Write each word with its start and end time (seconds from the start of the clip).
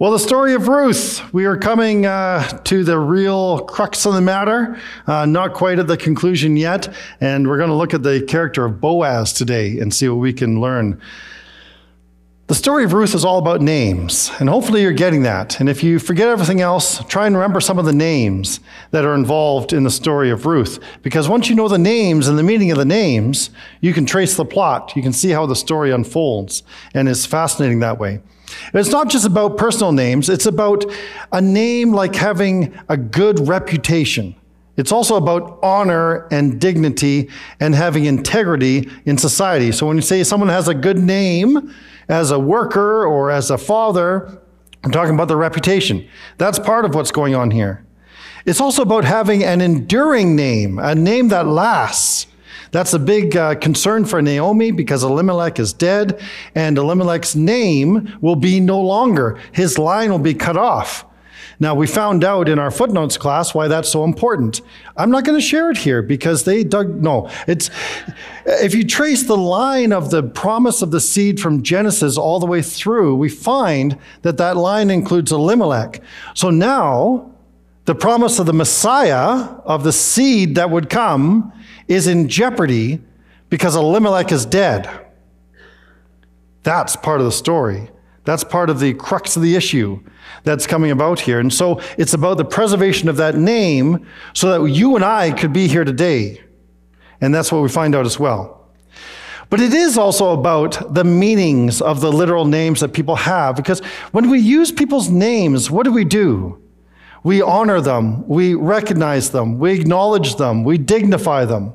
Well, 0.00 0.12
the 0.12 0.20
story 0.20 0.54
of 0.54 0.68
Ruth, 0.68 1.20
we 1.34 1.44
are 1.46 1.56
coming 1.56 2.06
uh, 2.06 2.46
to 2.46 2.84
the 2.84 2.96
real 3.00 3.58
crux 3.64 4.06
of 4.06 4.14
the 4.14 4.20
matter, 4.20 4.78
uh, 5.08 5.26
not 5.26 5.54
quite 5.54 5.80
at 5.80 5.88
the 5.88 5.96
conclusion 5.96 6.56
yet. 6.56 6.94
And 7.20 7.48
we're 7.48 7.56
going 7.56 7.70
to 7.70 7.74
look 7.74 7.92
at 7.92 8.04
the 8.04 8.22
character 8.22 8.64
of 8.64 8.80
Boaz 8.80 9.32
today 9.32 9.76
and 9.80 9.92
see 9.92 10.08
what 10.08 10.20
we 10.20 10.32
can 10.32 10.60
learn. 10.60 11.00
The 12.46 12.54
story 12.54 12.84
of 12.84 12.92
Ruth 12.92 13.12
is 13.12 13.24
all 13.24 13.38
about 13.38 13.60
names, 13.60 14.30
and 14.38 14.48
hopefully 14.48 14.82
you're 14.82 14.92
getting 14.92 15.24
that. 15.24 15.58
And 15.58 15.68
if 15.68 15.82
you 15.82 15.98
forget 15.98 16.28
everything 16.28 16.60
else, 16.60 17.04
try 17.06 17.26
and 17.26 17.34
remember 17.34 17.60
some 17.60 17.80
of 17.80 17.84
the 17.84 17.92
names 17.92 18.60
that 18.92 19.04
are 19.04 19.16
involved 19.16 19.72
in 19.72 19.82
the 19.82 19.90
story 19.90 20.30
of 20.30 20.46
Ruth. 20.46 20.78
Because 21.02 21.28
once 21.28 21.48
you 21.48 21.56
know 21.56 21.66
the 21.66 21.76
names 21.76 22.28
and 22.28 22.38
the 22.38 22.44
meaning 22.44 22.70
of 22.70 22.78
the 22.78 22.84
names, 22.84 23.50
you 23.80 23.92
can 23.92 24.06
trace 24.06 24.36
the 24.36 24.44
plot. 24.44 24.94
You 24.94 25.02
can 25.02 25.12
see 25.12 25.30
how 25.30 25.44
the 25.44 25.56
story 25.56 25.90
unfolds, 25.90 26.62
and 26.94 27.08
it's 27.08 27.26
fascinating 27.26 27.80
that 27.80 27.98
way. 27.98 28.20
It's 28.74 28.90
not 28.90 29.08
just 29.08 29.26
about 29.26 29.56
personal 29.56 29.92
names, 29.92 30.28
it's 30.28 30.46
about 30.46 30.84
a 31.32 31.40
name 31.40 31.92
like 31.92 32.14
having 32.14 32.78
a 32.88 32.96
good 32.96 33.48
reputation. 33.48 34.34
It's 34.76 34.92
also 34.92 35.16
about 35.16 35.58
honor 35.60 36.28
and 36.30 36.60
dignity 36.60 37.28
and 37.58 37.74
having 37.74 38.04
integrity 38.04 38.88
in 39.04 39.18
society. 39.18 39.72
So 39.72 39.86
when 39.86 39.96
you 39.96 40.02
say 40.02 40.22
someone 40.22 40.50
has 40.50 40.68
a 40.68 40.74
good 40.74 40.98
name 40.98 41.74
as 42.08 42.30
a 42.30 42.38
worker 42.38 43.04
or 43.04 43.32
as 43.32 43.50
a 43.50 43.58
father, 43.58 44.40
I'm 44.84 44.92
talking 44.92 45.14
about 45.14 45.26
the 45.26 45.36
reputation. 45.36 46.08
That's 46.38 46.60
part 46.60 46.84
of 46.84 46.94
what's 46.94 47.10
going 47.10 47.34
on 47.34 47.50
here. 47.50 47.84
It's 48.46 48.60
also 48.60 48.82
about 48.82 49.04
having 49.04 49.42
an 49.42 49.60
enduring 49.60 50.36
name, 50.36 50.78
a 50.78 50.94
name 50.94 51.28
that 51.28 51.46
lasts. 51.46 52.28
That's 52.70 52.92
a 52.92 52.98
big 52.98 53.36
uh, 53.36 53.54
concern 53.56 54.04
for 54.04 54.20
Naomi 54.20 54.70
because 54.70 55.02
Elimelech 55.02 55.58
is 55.58 55.72
dead, 55.72 56.20
and 56.54 56.76
Elimelech's 56.76 57.34
name 57.34 58.16
will 58.20 58.36
be 58.36 58.60
no 58.60 58.80
longer. 58.80 59.38
His 59.52 59.78
line 59.78 60.10
will 60.10 60.18
be 60.18 60.34
cut 60.34 60.56
off. 60.56 61.04
Now, 61.60 61.74
we 61.74 61.88
found 61.88 62.22
out 62.22 62.48
in 62.48 62.58
our 62.60 62.70
footnotes 62.70 63.16
class 63.16 63.52
why 63.52 63.66
that's 63.66 63.90
so 63.90 64.04
important. 64.04 64.60
I'm 64.96 65.10
not 65.10 65.24
going 65.24 65.36
to 65.36 65.44
share 65.44 65.70
it 65.70 65.76
here 65.76 66.02
because 66.02 66.44
they 66.44 66.62
dug, 66.62 67.02
no. 67.02 67.30
It's, 67.48 67.68
if 68.46 68.74
you 68.74 68.84
trace 68.86 69.24
the 69.24 69.36
line 69.36 69.92
of 69.92 70.10
the 70.10 70.22
promise 70.22 70.82
of 70.82 70.92
the 70.92 71.00
seed 71.00 71.40
from 71.40 71.64
Genesis 71.64 72.16
all 72.16 72.38
the 72.38 72.46
way 72.46 72.62
through, 72.62 73.16
we 73.16 73.28
find 73.28 73.98
that 74.22 74.36
that 74.36 74.56
line 74.56 74.88
includes 74.88 75.32
Elimelech. 75.32 76.00
So 76.34 76.50
now, 76.50 77.34
the 77.86 77.94
promise 77.94 78.38
of 78.38 78.46
the 78.46 78.52
Messiah, 78.52 79.48
of 79.64 79.82
the 79.82 79.92
seed 79.92 80.54
that 80.54 80.70
would 80.70 80.88
come, 80.88 81.52
is 81.88 82.06
in 82.06 82.28
jeopardy 82.28 83.00
because 83.48 83.74
Elimelech 83.74 84.30
is 84.30 84.46
dead. 84.46 84.88
That's 86.62 86.96
part 86.96 87.20
of 87.20 87.26
the 87.26 87.32
story. 87.32 87.90
That's 88.24 88.44
part 88.44 88.68
of 88.68 88.78
the 88.78 88.92
crux 88.94 89.36
of 89.36 89.42
the 89.42 89.56
issue 89.56 90.00
that's 90.44 90.66
coming 90.66 90.90
about 90.90 91.18
here. 91.18 91.40
And 91.40 91.52
so 91.52 91.80
it's 91.96 92.12
about 92.12 92.36
the 92.36 92.44
preservation 92.44 93.08
of 93.08 93.16
that 93.16 93.36
name 93.36 94.06
so 94.34 94.50
that 94.64 94.70
you 94.70 94.96
and 94.96 95.04
I 95.04 95.32
could 95.32 95.52
be 95.52 95.66
here 95.66 95.84
today. 95.84 96.42
And 97.20 97.34
that's 97.34 97.50
what 97.50 97.62
we 97.62 97.68
find 97.68 97.94
out 97.94 98.04
as 98.04 98.18
well. 98.20 98.68
But 99.50 99.60
it 99.60 99.72
is 99.72 99.96
also 99.96 100.32
about 100.34 100.94
the 100.94 101.04
meanings 101.04 101.80
of 101.80 102.02
the 102.02 102.12
literal 102.12 102.44
names 102.44 102.80
that 102.80 102.92
people 102.92 103.16
have, 103.16 103.56
because 103.56 103.80
when 104.12 104.28
we 104.28 104.40
use 104.40 104.70
people's 104.70 105.08
names, 105.08 105.70
what 105.70 105.84
do 105.84 105.92
we 105.92 106.04
do? 106.04 106.62
We 107.24 107.40
honor 107.40 107.80
them, 107.80 108.28
we 108.28 108.54
recognize 108.54 109.30
them, 109.30 109.58
we 109.58 109.72
acknowledge 109.72 110.36
them, 110.36 110.64
we 110.64 110.76
dignify 110.76 111.46
them. 111.46 111.72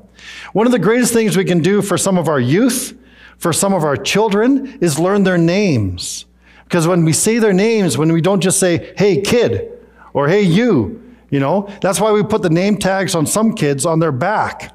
One 0.52 0.66
of 0.66 0.72
the 0.72 0.78
greatest 0.78 1.12
things 1.12 1.36
we 1.36 1.44
can 1.44 1.60
do 1.60 1.82
for 1.82 1.98
some 1.98 2.18
of 2.18 2.28
our 2.28 2.40
youth, 2.40 2.96
for 3.38 3.52
some 3.52 3.74
of 3.74 3.84
our 3.84 3.96
children, 3.96 4.78
is 4.80 4.98
learn 4.98 5.24
their 5.24 5.38
names. 5.38 6.26
Because 6.64 6.86
when 6.86 7.04
we 7.04 7.12
say 7.12 7.38
their 7.38 7.52
names, 7.52 7.98
when 7.98 8.12
we 8.12 8.20
don't 8.20 8.40
just 8.40 8.58
say, 8.58 8.94
hey, 8.96 9.20
kid, 9.20 9.70
or 10.12 10.28
hey, 10.28 10.42
you, 10.42 11.02
you 11.30 11.40
know, 11.40 11.68
that's 11.80 12.00
why 12.00 12.12
we 12.12 12.22
put 12.22 12.42
the 12.42 12.50
name 12.50 12.76
tags 12.76 13.14
on 13.14 13.26
some 13.26 13.54
kids 13.54 13.84
on 13.84 13.98
their 13.98 14.12
back. 14.12 14.74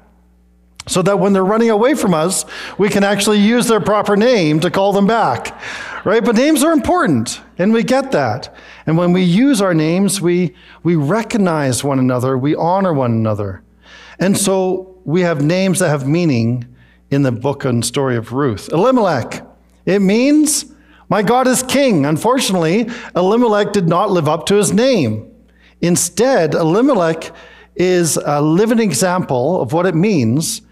So 0.86 1.02
that 1.02 1.18
when 1.18 1.32
they're 1.32 1.44
running 1.44 1.70
away 1.70 1.94
from 1.94 2.14
us, 2.14 2.44
we 2.78 2.88
can 2.88 3.04
actually 3.04 3.38
use 3.38 3.68
their 3.68 3.80
proper 3.80 4.16
name 4.16 4.60
to 4.60 4.70
call 4.70 4.92
them 4.92 5.06
back. 5.06 5.60
Right? 6.04 6.24
But 6.24 6.36
names 6.36 6.64
are 6.64 6.72
important, 6.72 7.40
and 7.58 7.72
we 7.72 7.82
get 7.82 8.12
that. 8.12 8.54
And 8.86 8.96
when 8.96 9.12
we 9.12 9.22
use 9.22 9.60
our 9.60 9.74
names, 9.74 10.20
we, 10.20 10.54
we 10.82 10.96
recognize 10.96 11.84
one 11.84 11.98
another, 11.98 12.36
we 12.36 12.54
honor 12.54 12.92
one 12.94 13.12
another. 13.12 13.62
And 14.18 14.36
so 14.36 14.89
we 15.10 15.22
have 15.22 15.42
names 15.42 15.80
that 15.80 15.88
have 15.88 16.06
meaning 16.06 16.64
in 17.10 17.22
the 17.22 17.32
book 17.32 17.64
and 17.64 17.84
story 17.84 18.16
of 18.16 18.32
Ruth. 18.32 18.68
Elimelech, 18.72 19.44
it 19.84 19.98
means 19.98 20.72
my 21.08 21.22
God 21.22 21.48
is 21.48 21.64
king. 21.64 22.06
Unfortunately, 22.06 22.88
Elimelech 23.16 23.72
did 23.72 23.88
not 23.88 24.10
live 24.10 24.28
up 24.28 24.46
to 24.46 24.54
his 24.54 24.72
name. 24.72 25.28
Instead, 25.80 26.54
Elimelech 26.54 27.32
is 27.74 28.16
a 28.24 28.40
living 28.40 28.78
example 28.78 29.60
of 29.60 29.72
what 29.72 29.86
it 29.86 29.96
means 29.96 30.62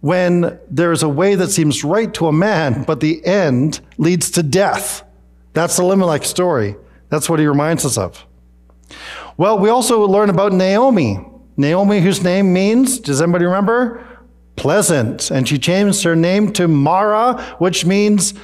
when 0.00 0.58
there's 0.70 1.02
a 1.02 1.08
way 1.08 1.34
that 1.34 1.48
seems 1.48 1.82
right 1.82 2.14
to 2.14 2.28
a 2.28 2.32
man, 2.32 2.84
but 2.84 3.00
the 3.00 3.24
end 3.26 3.80
leads 3.98 4.30
to 4.30 4.42
death. 4.42 5.02
That's 5.52 5.78
Elimelech's 5.78 6.28
story. 6.28 6.76
That's 7.08 7.28
what 7.28 7.40
he 7.40 7.46
reminds 7.46 7.84
us 7.84 7.98
of. 7.98 8.24
Well, 9.36 9.58
we 9.58 9.68
also 9.68 10.06
learn 10.06 10.30
about 10.30 10.52
Naomi. 10.52 11.18
Naomi, 11.60 12.00
whose 12.00 12.22
name 12.22 12.52
means, 12.52 12.98
does 12.98 13.20
anybody 13.20 13.44
remember? 13.44 14.06
Pleasant. 14.56 15.30
And 15.30 15.46
she 15.48 15.58
changed 15.58 16.02
her 16.04 16.16
name 16.16 16.52
to 16.54 16.66
Mara, 16.66 17.40
which 17.58 17.84
means 17.84 18.34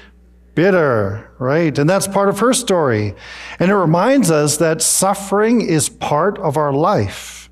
bitter, 0.54 1.30
right? 1.38 1.76
And 1.78 1.88
that's 1.88 2.06
part 2.06 2.28
of 2.28 2.38
her 2.40 2.52
story. 2.52 3.14
And 3.58 3.70
it 3.70 3.76
reminds 3.76 4.30
us 4.30 4.56
that 4.58 4.82
suffering 4.82 5.60
is 5.60 5.88
part 5.88 6.38
of 6.38 6.56
our 6.56 6.72
life. 6.72 7.50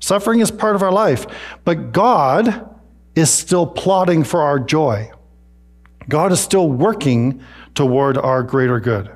Suffering 0.00 0.40
is 0.40 0.50
part 0.50 0.76
of 0.76 0.82
our 0.82 0.92
life, 0.92 1.26
but 1.64 1.92
God 1.92 2.68
is 3.14 3.30
still 3.30 3.66
plotting 3.66 4.24
for 4.24 4.40
our 4.42 4.58
joy. 4.58 5.10
God 6.08 6.32
is 6.32 6.40
still 6.40 6.70
working 6.70 7.42
toward 7.74 8.16
our 8.16 8.42
greater 8.42 8.80
good. 8.80 9.10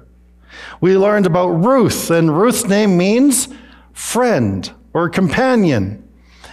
We 0.80 0.96
learned 0.96 1.26
about 1.26 1.48
Ruth, 1.48 2.10
and 2.10 2.36
Ruth's 2.36 2.66
name 2.66 2.96
means 2.96 3.48
friend 3.92 4.72
or 4.94 5.10
companion. 5.10 6.08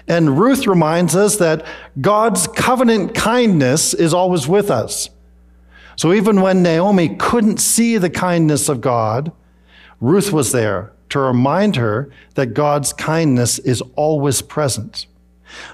And 0.08 0.38
Ruth 0.38 0.68
reminds 0.68 1.16
us 1.16 1.38
that 1.38 1.66
God's 2.02 2.48
covenant 2.48 3.16
kindness 3.16 3.94
is 3.94 4.14
always 4.14 4.48
with 4.48 4.70
us. 4.70 5.10
So 5.96 6.12
even 6.12 6.42
when 6.42 6.64
Naomi 6.64 7.16
couldn't 7.16 7.60
see 7.60 7.98
the 7.98 8.10
kindness 8.10 8.68
of 8.68 8.82
God, 8.82 9.32
Ruth 10.02 10.34
was 10.34 10.52
there 10.52 10.92
to 11.10 11.20
remind 11.20 11.76
her 11.76 12.10
that 12.36 12.48
God's 12.48 12.92
kindness 12.94 13.60
is 13.60 13.82
always 13.96 14.42
present. 14.42 15.06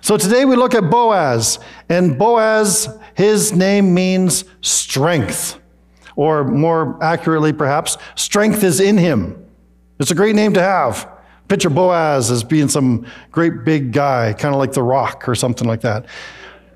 So 0.01 0.17
today 0.17 0.43
we 0.43 0.55
look 0.55 0.73
at 0.73 0.89
Boaz, 0.89 1.59
and 1.87 2.17
Boaz, 2.17 2.89
his 3.13 3.53
name 3.53 3.93
means 3.93 4.43
strength, 4.61 5.59
or 6.15 6.43
more 6.43 7.01
accurately, 7.01 7.53
perhaps, 7.53 7.95
strength 8.15 8.63
is 8.63 8.79
in 8.79 8.97
him. 8.97 9.45
It's 9.99 10.11
a 10.11 10.15
great 10.15 10.35
name 10.35 10.53
to 10.53 10.61
have. 10.61 11.07
Picture 11.47 11.69
Boaz 11.69 12.29
as 12.29 12.43
being 12.43 12.67
some 12.67 13.05
great 13.31 13.63
big 13.63 13.93
guy, 13.93 14.33
kind 14.33 14.53
of 14.53 14.59
like 14.59 14.73
The 14.73 14.83
Rock 14.83 15.27
or 15.29 15.35
something 15.35 15.67
like 15.67 15.81
that. 15.81 16.05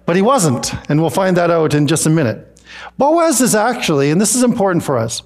But 0.06 0.16
he 0.16 0.22
wasn't, 0.22 0.74
and 0.90 1.00
we'll 1.02 1.10
find 1.10 1.38
that 1.38 1.52
out 1.52 1.74
in 1.74 1.88
just 1.88 2.06
a 2.06 2.10
minute. 2.10 2.48
Boaz 2.98 3.42
is 3.42 3.54
actually, 3.54 4.12
and 4.12 4.20
this 4.20 4.36
is 4.36 4.44
important 4.44 4.84
for 4.84 4.98
us, 4.98 5.24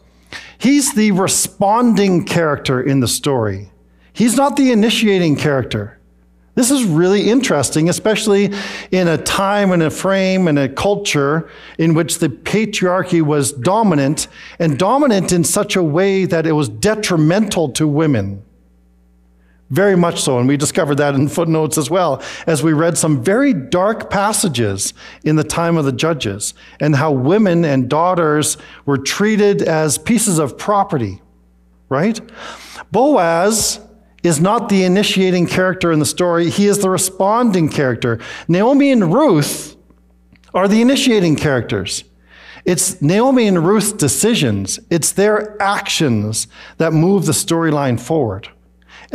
he's 0.57 0.93
the 0.93 1.11
responding 1.11 2.25
character 2.25 2.81
in 2.81 2.99
the 2.99 3.07
story. 3.07 3.71
He's 4.13 4.35
not 4.35 4.55
the 4.55 4.71
initiating 4.71 5.35
character. 5.35 5.99
This 6.55 6.71
is 6.71 6.85
really 6.85 7.29
interesting, 7.29 7.89
especially 7.89 8.53
in 8.89 9.09
a 9.09 9.17
time 9.17 9.73
and 9.73 9.83
a 9.83 9.89
frame 9.89 10.47
and 10.47 10.57
a 10.57 10.69
culture 10.69 11.49
in 11.77 11.93
which 11.93 12.19
the 12.19 12.29
patriarchy 12.29 13.21
was 13.21 13.51
dominant 13.51 14.29
and 14.57 14.79
dominant 14.79 15.33
in 15.33 15.43
such 15.43 15.75
a 15.75 15.83
way 15.83 16.23
that 16.23 16.47
it 16.47 16.53
was 16.53 16.69
detrimental 16.69 17.69
to 17.73 17.85
women. 17.85 18.41
Very 19.71 19.97
much 19.97 20.21
so. 20.21 20.37
And 20.37 20.47
we 20.47 20.57
discovered 20.57 20.95
that 20.95 21.15
in 21.15 21.27
footnotes 21.29 21.77
as 21.77 21.89
well, 21.89 22.21
as 22.45 22.61
we 22.61 22.73
read 22.73 22.97
some 22.97 23.23
very 23.23 23.53
dark 23.53 24.09
passages 24.09 24.93
in 25.23 25.35
the 25.35 25.43
time 25.43 25.77
of 25.77 25.85
the 25.85 25.91
judges 25.91 26.53
and 26.79 26.95
how 26.95 27.11
women 27.11 27.65
and 27.65 27.89
daughters 27.89 28.57
were 28.85 28.97
treated 28.97 29.61
as 29.61 29.97
pieces 29.97 30.37
of 30.37 30.57
property, 30.57 31.21
right? 31.89 32.19
Boaz 32.91 33.79
is 34.23 34.39
not 34.39 34.69
the 34.69 34.83
initiating 34.83 35.47
character 35.47 35.91
in 35.91 35.99
the 35.99 36.05
story, 36.05 36.49
he 36.49 36.67
is 36.67 36.79
the 36.79 36.89
responding 36.89 37.69
character. 37.69 38.19
Naomi 38.47 38.91
and 38.91 39.13
Ruth 39.13 39.75
are 40.53 40.67
the 40.67 40.81
initiating 40.81 41.35
characters. 41.35 42.03
It's 42.63 42.99
Naomi 43.01 43.47
and 43.47 43.65
Ruth's 43.65 43.91
decisions, 43.91 44.79
it's 44.89 45.11
their 45.11 45.61
actions 45.61 46.47
that 46.77 46.93
move 46.93 47.25
the 47.25 47.31
storyline 47.31 47.99
forward. 47.99 48.49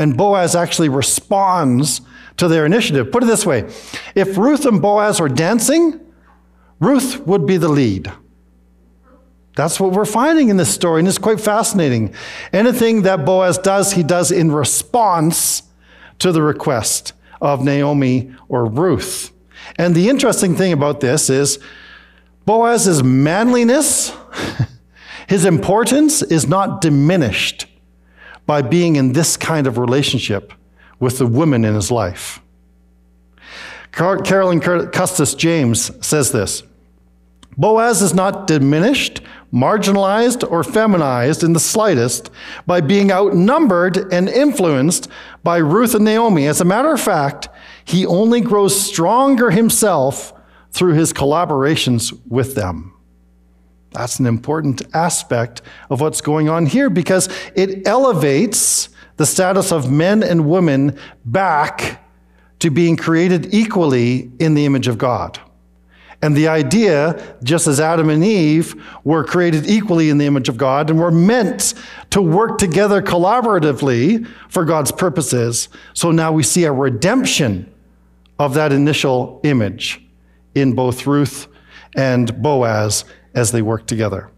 And 0.01 0.17
Boaz 0.17 0.57
actually 0.57 0.89
responds 0.89 2.01
to 2.39 2.49
their 2.49 2.65
initiative. 2.65 3.13
Put 3.13 3.23
it 3.23 3.27
this 3.27 3.45
way 3.45 3.71
if 4.15 4.39
Ruth 4.39 4.65
and 4.65 4.81
Boaz 4.81 5.21
were 5.21 5.29
dancing, 5.29 6.01
Ruth 6.81 7.21
would 7.27 7.45
be 7.45 7.59
the 7.59 7.69
lead. 7.69 8.11
That's 9.57 9.79
what 9.79 9.93
we're 9.93 10.07
finding 10.07 10.49
in 10.49 10.57
this 10.57 10.73
story, 10.73 11.01
and 11.01 11.09
it's 11.09 11.19
quite 11.19 11.39
fascinating. 11.39 12.15
Anything 12.51 13.03
that 13.03 13.27
Boaz 13.27 13.59
does, 13.59 13.93
he 13.93 14.03
does 14.03 14.33
in 14.33 14.51
response 14.53 15.65
to 16.19 16.33
the 16.33 16.41
request 16.41 17.13
of 17.43 17.63
Naomi 17.63 18.35
or 18.49 18.65
Ruth. 18.65 19.33
And 19.77 19.95
the 19.95 20.09
interesting 20.09 20.57
thing 20.57 20.73
about 20.73 21.01
this 21.01 21.29
is 21.29 21.59
Boaz's 22.47 23.03
manliness, 23.03 24.17
his 25.29 25.45
importance 25.45 26.23
is 26.23 26.49
not 26.49 26.81
diminished 26.81 27.67
by 28.51 28.63
being 28.63 28.97
in 28.97 29.13
this 29.13 29.37
kind 29.37 29.69
of 29.69 29.79
relationship 29.79 30.53
with 30.99 31.19
the 31.19 31.27
women 31.27 31.65
in 31.65 31.73
his 31.73 31.89
life. 31.89 32.41
Carolyn 33.93 34.59
Custis 34.59 35.37
James 35.37 36.05
says 36.05 36.33
this 36.33 36.65
Boaz 37.57 38.03
is 38.03 38.13
not 38.13 38.49
diminished, 38.49 39.21
marginalized, 39.53 40.43
or 40.51 40.65
feminized 40.65 41.45
in 41.45 41.53
the 41.53 41.61
slightest 41.61 42.29
by 42.67 42.81
being 42.81 43.13
outnumbered 43.13 44.13
and 44.13 44.29
influenced 44.29 45.07
by 45.45 45.59
Ruth 45.59 45.95
and 45.95 46.05
Naomi. 46.05 46.49
As 46.49 46.61
a 46.61 46.65
matter 46.65 46.93
of 46.93 47.01
fact, 47.01 47.49
he 47.85 48.05
only 48.05 48.41
grows 48.41 48.75
stronger 48.85 49.53
himself 49.53 50.33
through 50.73 50.95
his 50.95 51.13
collaborations 51.13 52.19
with 52.27 52.57
them. 52.57 53.00
That's 53.93 54.19
an 54.21 54.27
important 54.27 54.83
aspect 54.95 55.63
of 55.89 56.01
what's 56.01 56.21
going 56.21 56.49
on 56.49 56.67
here 56.67 56.91
because 56.91 57.29
it 57.55 57.87
elevates 57.87 58.89
the 59.17 59.27
status 59.27 59.73
of 59.73 59.91
men 59.91 60.23
and 60.23 60.49
women 60.49 60.99
back 61.25 62.03
to 62.61 62.71
being 62.71 62.97
created 62.97 63.53
equally 63.53 64.31
in 64.39 64.55
the 64.55 64.65
image 64.65 64.87
of 64.87 64.97
God. 64.97 65.41
And 66.23 66.37
the 66.37 66.49
idea, 66.49 67.37
just 67.43 67.67
as 67.67 67.81
Adam 67.81 68.11
and 68.11 68.23
Eve 68.23 68.75
were 69.05 69.25
created 69.25 69.69
equally 69.69 70.11
in 70.11 70.19
the 70.19 70.27
image 70.27 70.51
of 70.51 70.59
God 70.59 70.91
and 70.91 70.99
were 70.99 71.11
meant 71.11 71.73
to 72.11 72.21
work 72.21 72.59
together 72.59 73.01
collaboratively 73.01 74.27
for 74.49 74.67
God's 74.67 74.93
purposes, 74.93 75.71
so 75.95 76.11
now 76.11 76.31
we 76.31 76.43
see 76.43 76.65
a 76.65 76.73
redemption 76.73 77.73
of 78.39 78.55
that 78.55 78.73
initial 78.73 79.41
image 79.45 80.03
in 80.55 80.75
both 80.75 81.07
Ruth 81.07 81.49
and 81.97 82.43
Boaz 82.43 83.05
as 83.35 83.53
they 83.53 83.63
work 83.63 83.87
together. 83.87 84.31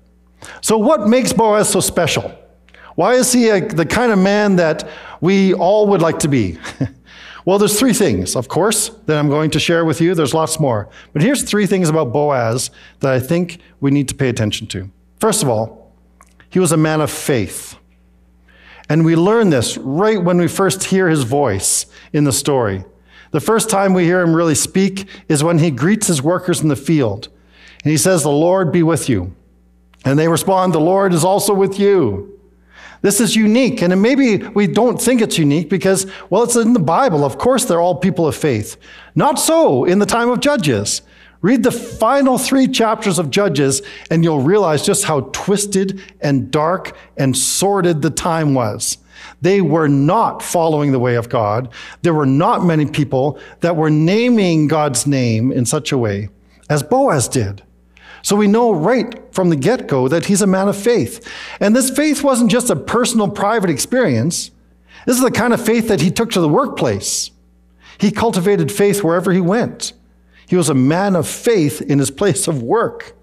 So, 0.61 0.77
what 0.79 1.09
makes 1.09 1.33
Boaz 1.33 1.69
so 1.69 1.81
special? 1.81 2.37
Why 2.95 3.15
is 3.15 3.33
he 3.33 3.49
a, 3.49 3.67
the 3.67 3.87
kind 3.87 4.13
of 4.13 4.19
man 4.19 4.57
that 4.57 4.89
we 5.21 5.55
all 5.55 5.87
would 5.89 6.03
like 6.03 6.19
to 6.21 6.29
be? 6.29 6.59
Well, 7.45 7.59
there's 7.59 7.79
three 7.79 7.93
things, 7.93 8.37
of 8.37 8.47
course, 8.47 8.91
that 9.07 9.19
I'm 9.19 9.29
going 9.29 9.51
to 9.51 9.59
share 9.59 9.85
with 9.85 10.01
you. 10.01 10.15
There's 10.15 10.35
lots 10.35 10.61
more. 10.61 10.89
But 11.13 11.23
here's 11.23 11.43
three 11.43 11.67
things 11.67 11.89
about 11.89 12.13
Boaz 12.13 12.71
that 13.01 13.13
I 13.13 13.19
think 13.19 13.59
we 13.81 13.91
need 13.91 14.09
to 14.09 14.15
pay 14.15 14.29
attention 14.29 14.69
to. 14.69 14.91
First 15.19 15.43
of 15.43 15.49
all, 15.49 15.93
he 16.49 16.61
was 16.61 16.71
a 16.71 16.77
man 16.77 17.01
of 17.01 17.11
faith. 17.11 17.77
And 18.89 19.05
we 19.05 19.17
learn 19.17 19.51
this 19.51 19.77
right 19.77 20.23
when 20.23 20.39
we 20.39 20.47
first 20.47 20.85
hear 20.85 21.09
his 21.09 21.25
voice 21.25 21.87
in 22.13 22.25
the 22.25 22.33
story. 22.33 22.85
The 23.33 23.41
first 23.41 23.71
time 23.71 23.95
we 23.95 24.05
hear 24.05 24.21
him 24.21 24.37
really 24.37 24.55
speak 24.55 25.09
is 25.29 25.43
when 25.43 25.59
he 25.59 25.71
greets 25.71 26.07
his 26.07 26.23
workers 26.23 26.61
in 26.61 26.69
the 26.69 26.77
field. 26.77 27.29
And 27.83 27.91
he 27.91 27.97
says, 27.97 28.23
The 28.23 28.31
Lord 28.31 28.73
be 28.73 28.83
with 28.83 29.09
you. 29.09 29.35
And 30.05 30.19
they 30.19 30.29
respond, 30.29 30.73
The 30.73 30.81
Lord 30.81 31.13
is 31.13 31.25
also 31.25 31.55
with 31.55 31.79
you. 31.79 32.29
This 33.03 33.21
is 33.21 33.35
unique. 33.35 33.83
And 33.83 34.01
maybe 34.01 34.39
we 34.39 34.69
don't 34.69 35.01
think 35.01 35.21
it's 35.21 35.39
unique 35.39 35.69
because, 35.69 36.07
well, 36.31 36.45
it's 36.45 36.55
in 36.55 36.73
the 36.73 36.79
Bible. 36.79 37.25
Of 37.25 37.37
course, 37.37 37.65
they're 37.65 37.81
all 37.81 37.97
people 37.97 38.29
of 38.29 38.37
faith. 38.37 38.77
Not 39.15 39.41
so 39.41 39.85
in 39.85 39.99
the 39.99 40.07
time 40.07 40.31
of 40.31 40.41
Judges. 40.41 41.03
Read 41.41 41.65
the 41.65 41.73
final 41.73 42.39
three 42.39 42.69
chapters 42.69 43.19
of 43.19 43.29
Judges, 43.29 43.83
and 44.13 44.23
you'll 44.23 44.43
realize 44.43 44.87
just 44.87 45.05
how 45.05 45.23
twisted 45.33 46.01
and 46.21 46.53
dark 46.53 46.97
and 47.17 47.37
sordid 47.37 48.01
the 48.01 48.11
time 48.11 48.55
was. 48.55 48.99
They 49.41 49.61
were 49.61 49.89
not 49.89 50.41
following 50.41 50.93
the 50.93 51.01
way 51.01 51.17
of 51.17 51.29
God. 51.29 51.69
There 52.03 52.15
were 52.15 52.27
not 52.27 52.65
many 52.65 52.87
people 52.87 53.41
that 53.59 53.75
were 53.75 53.91
naming 53.91 54.69
God's 54.69 55.05
name 55.05 55.51
in 55.51 55.67
such 55.67 55.91
a 55.91 55.99
way 55.99 56.29
as 56.71 56.85
Boaz 56.85 57.27
did. 57.27 57.63
So 58.23 58.37
we 58.37 58.47
know 58.47 58.73
right 58.73 59.35
from 59.35 59.51
the 59.51 59.57
get 59.57 59.89
go 59.89 60.09
that 60.09 60.27
he's 60.27 60.43
a 60.43 60.47
man 60.47 60.69
of 60.69 60.77
faith. 60.77 61.29
And 61.61 61.75
this 61.75 61.91
faith 61.91 62.23
wasn't 62.23 62.51
just 62.51 62.71
a 62.71 62.77
personal, 62.77 63.29
private 63.29 63.71
experience. 63.71 64.51
This 65.07 65.17
is 65.17 65.23
the 65.23 65.31
kind 65.31 65.53
of 65.53 65.65
faith 65.65 65.89
that 65.89 66.01
he 66.01 66.11
took 66.11 66.31
to 66.33 66.41
the 66.41 66.49
workplace. 66.49 67.31
He 67.99 68.11
cultivated 68.11 68.71
faith 68.71 69.03
wherever 69.03 69.33
he 69.33 69.41
went. 69.41 69.93
He 70.47 70.57
was 70.57 70.69
a 70.69 70.75
man 70.75 71.17
of 71.17 71.27
faith 71.27 71.81
in 71.81 71.99
his 71.99 72.11
place 72.11 72.47
of 72.47 72.63
work. 72.63 73.15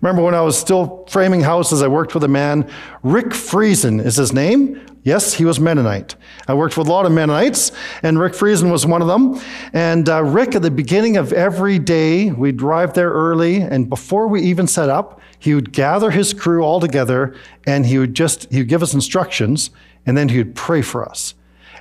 Remember 0.00 0.22
when 0.22 0.34
I 0.34 0.40
was 0.40 0.58
still 0.58 1.04
framing 1.08 1.40
houses, 1.40 1.82
I 1.82 1.88
worked 1.88 2.14
with 2.14 2.24
a 2.24 2.28
man, 2.28 2.70
Rick 3.02 3.26
Friesen 3.26 4.04
is 4.04 4.16
his 4.16 4.32
name. 4.32 4.80
Yes, 5.04 5.34
he 5.34 5.44
was 5.44 5.60
Mennonite. 5.60 6.16
I 6.48 6.54
worked 6.54 6.78
with 6.78 6.88
a 6.88 6.90
lot 6.90 7.04
of 7.04 7.12
Mennonites, 7.12 7.72
and 8.02 8.18
Rick 8.18 8.32
Friesen 8.32 8.72
was 8.72 8.86
one 8.86 9.02
of 9.02 9.08
them. 9.08 9.38
And 9.74 10.08
uh, 10.08 10.24
Rick, 10.24 10.54
at 10.54 10.62
the 10.62 10.70
beginning 10.70 11.18
of 11.18 11.30
every 11.32 11.78
day, 11.78 12.30
we'd 12.30 12.56
drive 12.56 12.94
there 12.94 13.10
early, 13.10 13.60
and 13.60 13.88
before 13.90 14.28
we 14.28 14.40
even 14.42 14.66
set 14.66 14.88
up, 14.88 15.20
he 15.38 15.54
would 15.54 15.72
gather 15.72 16.10
his 16.10 16.32
crew 16.32 16.62
all 16.62 16.80
together, 16.80 17.36
and 17.66 17.84
he 17.84 17.98
would 17.98 18.14
just 18.14 18.50
he 18.50 18.60
would 18.60 18.68
give 18.68 18.82
us 18.82 18.94
instructions, 18.94 19.68
and 20.06 20.16
then 20.16 20.30
he 20.30 20.38
would 20.38 20.54
pray 20.54 20.80
for 20.80 21.06
us. 21.06 21.34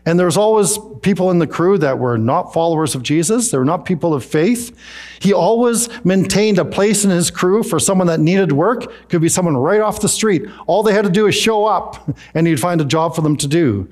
And 0.06 0.20
there 0.20 0.26
was 0.26 0.36
always 0.36 0.78
people 1.02 1.32
in 1.32 1.40
the 1.40 1.48
crew 1.48 1.78
that 1.78 1.98
were 1.98 2.18
not 2.18 2.54
followers 2.54 2.94
of 2.94 3.04
Jesus. 3.04 3.52
They 3.52 3.58
were 3.58 3.64
not 3.64 3.86
people 3.86 4.14
of 4.14 4.26
faith. 4.26 4.78
He 5.20 5.32
always 5.32 5.88
maintained 6.04 6.60
a 6.60 6.66
place 6.66 7.06
in 7.06 7.12
his 7.12 7.32
crew 7.32 7.64
for 7.64 7.80
someone 7.80 8.08
that 8.08 8.20
needed 8.20 8.52
work. 8.52 8.92
Could 9.08 9.22
be 9.22 9.30
someone 9.30 9.56
right 9.56 9.80
off 9.80 10.02
the 10.02 10.10
street. 10.10 10.44
All 10.68 10.84
they 10.84 10.94
had 10.94 11.06
to 11.06 11.10
do 11.10 11.28
is 11.28 11.36
show 11.36 11.66
up 11.66 12.10
and 12.34 12.48
he'd 12.48 12.60
find 12.60 12.82
a 12.82 12.86
job 12.86 13.16
for 13.16 13.22
them 13.22 13.38
to 13.38 13.48
do. 13.48 13.90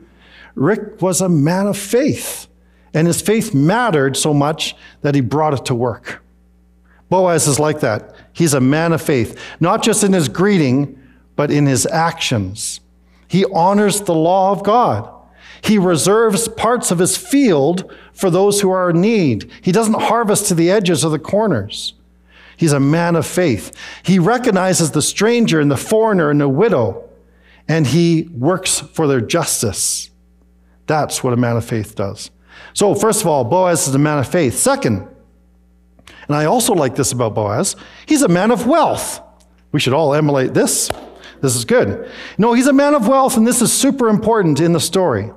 Rick 0.56 1.02
was 1.02 1.22
a 1.22 1.30
man 1.30 1.68
of 1.68 1.78
faith 1.78 2.48
and 2.94 3.08
his 3.08 3.22
faith 3.22 3.54
mattered 3.54 4.18
so 4.18 4.34
much 4.34 4.76
that 5.02 5.16
he 5.16 5.22
brought 5.22 5.54
it 5.54 5.66
to 5.66 5.76
work. 5.76 6.22
Boaz 7.10 7.48
is 7.48 7.60
like 7.60 7.82
that. 7.82 8.16
He's 8.34 8.54
a 8.54 8.62
man 8.62 8.94
of 8.94 9.02
faith, 9.02 9.40
not 9.60 9.84
just 9.84 10.04
in 10.04 10.14
his 10.14 10.30
greeting, 10.30 10.98
but 11.36 11.52
in 11.52 11.66
his 11.66 11.86
actions. 11.86 12.80
He 13.28 13.46
honors 13.54 14.02
the 14.02 14.14
law 14.14 14.52
of 14.52 14.64
God. 14.64 15.10
He 15.64 15.78
reserves 15.78 16.48
parts 16.48 16.92
of 16.92 17.00
his 17.00 17.18
field 17.18 17.92
for 18.14 18.30
those 18.30 18.62
who 18.62 18.72
are 18.72 18.90
in 18.90 19.02
need. 19.02 19.50
He 19.62 19.72
doesn't 19.72 19.94
harvest 19.94 20.48
to 20.48 20.56
the 20.56 20.72
edges 20.72 21.06
or 21.06 21.12
the 21.12 21.20
corners. 21.20 21.94
He's 22.58 22.74
a 22.74 22.80
man 22.80 23.16
of 23.16 23.26
faith. 23.26 23.76
He 24.04 24.20
recognizes 24.20 24.92
the 24.92 25.02
stranger 25.02 25.60
and 25.60 25.72
the 25.72 25.78
foreigner 25.78 26.30
and 26.30 26.40
the 26.40 26.50
widow, 26.50 27.10
and 27.68 27.88
he 27.88 28.30
works 28.32 28.80
for 28.80 29.08
their 29.08 29.22
justice. 29.22 30.12
That's 30.88 31.24
what 31.24 31.34
a 31.34 31.38
man 31.38 31.58
of 31.58 31.66
faith 31.66 31.96
does. 31.96 32.32
So, 32.74 32.94
first 32.94 33.22
of 33.22 33.28
all, 33.28 33.44
Boaz 33.44 33.88
is 33.88 33.96
a 33.96 34.00
man 34.00 34.20
of 34.20 34.28
faith. 34.28 34.58
Second, 34.58 35.08
and 36.28 36.36
I 36.36 36.46
also 36.46 36.74
like 36.74 36.96
this 36.96 37.12
about 37.12 37.34
Boaz, 37.34 37.76
he's 38.06 38.22
a 38.22 38.28
man 38.28 38.52
of 38.52 38.68
wealth. 38.68 39.22
We 39.72 39.80
should 39.80 39.94
all 39.94 40.14
emulate 40.14 40.54
this. 40.54 40.90
This 41.42 41.56
is 41.56 41.66
good. 41.66 42.10
No, 42.38 42.54
he's 42.54 42.68
a 42.68 42.74
man 42.74 42.94
of 42.94 43.08
wealth, 43.08 43.38
and 43.38 43.48
this 43.48 43.62
is 43.62 43.74
super 43.74 44.08
important 44.10 44.60
in 44.60 44.74
the 44.74 44.80
story. 44.80 45.32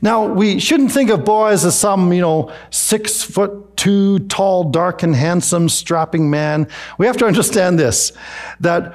Now, 0.00 0.26
we 0.26 0.58
shouldn't 0.58 0.92
think 0.92 1.10
of 1.10 1.24
Boaz 1.24 1.64
as 1.64 1.78
some, 1.78 2.12
you 2.12 2.20
know, 2.20 2.52
six 2.70 3.22
foot 3.22 3.76
two, 3.76 4.20
tall, 4.20 4.70
dark, 4.70 5.02
and 5.02 5.14
handsome, 5.14 5.68
strapping 5.68 6.30
man. 6.30 6.68
We 6.98 7.06
have 7.06 7.16
to 7.18 7.26
understand 7.26 7.78
this 7.78 8.12
that 8.60 8.94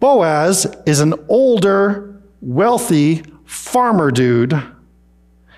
Boaz 0.00 0.66
is 0.86 1.00
an 1.00 1.14
older, 1.28 2.20
wealthy 2.40 3.22
farmer 3.44 4.10
dude. 4.10 4.60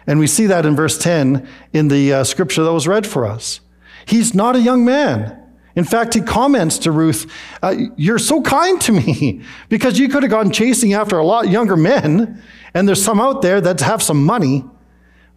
And 0.07 0.19
we 0.19 0.27
see 0.27 0.47
that 0.47 0.67
in 0.67 0.77
verse 0.77 0.99
10 0.99 1.49
in 1.73 1.89
the 1.89 2.13
uh, 2.13 2.25
scripture 2.25 2.63
that 2.65 2.73
was 2.73 2.89
read 2.89 3.07
for 3.07 3.25
us. 3.25 3.61
He's 4.07 4.35
not 4.35 4.57
a 4.57 4.61
young 4.61 4.85
man. 4.85 5.40
In 5.77 5.85
fact, 5.85 6.15
he 6.15 6.21
comments 6.21 6.79
to 6.79 6.91
Ruth, 6.91 7.31
uh, 7.63 7.75
You're 7.97 8.19
so 8.19 8.43
kind 8.43 8.81
to 8.83 8.93
me 8.93 9.43
because 9.69 9.99
you 9.99 10.09
could 10.09 10.23
have 10.23 10.31
gone 10.31 10.51
chasing 10.51 10.95
after 10.95 11.19
a 11.19 11.25
lot 11.25 11.49
younger 11.49 11.77
men 11.77 12.43
and 12.75 12.87
there's 12.87 13.03
some 13.03 13.21
out 13.21 13.43
there 13.43 13.61
that 13.61 13.81
have 13.81 14.03
some 14.03 14.25
money, 14.25 14.65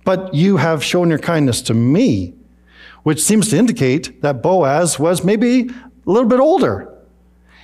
but 0.05 0.33
you 0.33 0.57
have 0.57 0.83
shown 0.83 1.09
your 1.09 1.19
kindness 1.19 1.61
to 1.63 1.73
me, 1.73 2.33
which 3.03 3.21
seems 3.21 3.49
to 3.49 3.57
indicate 3.57 4.21
that 4.21 4.41
Boaz 4.43 4.99
was 4.99 5.23
maybe 5.23 5.69
a 5.69 6.11
little 6.11 6.29
bit 6.29 6.39
older. 6.39 6.89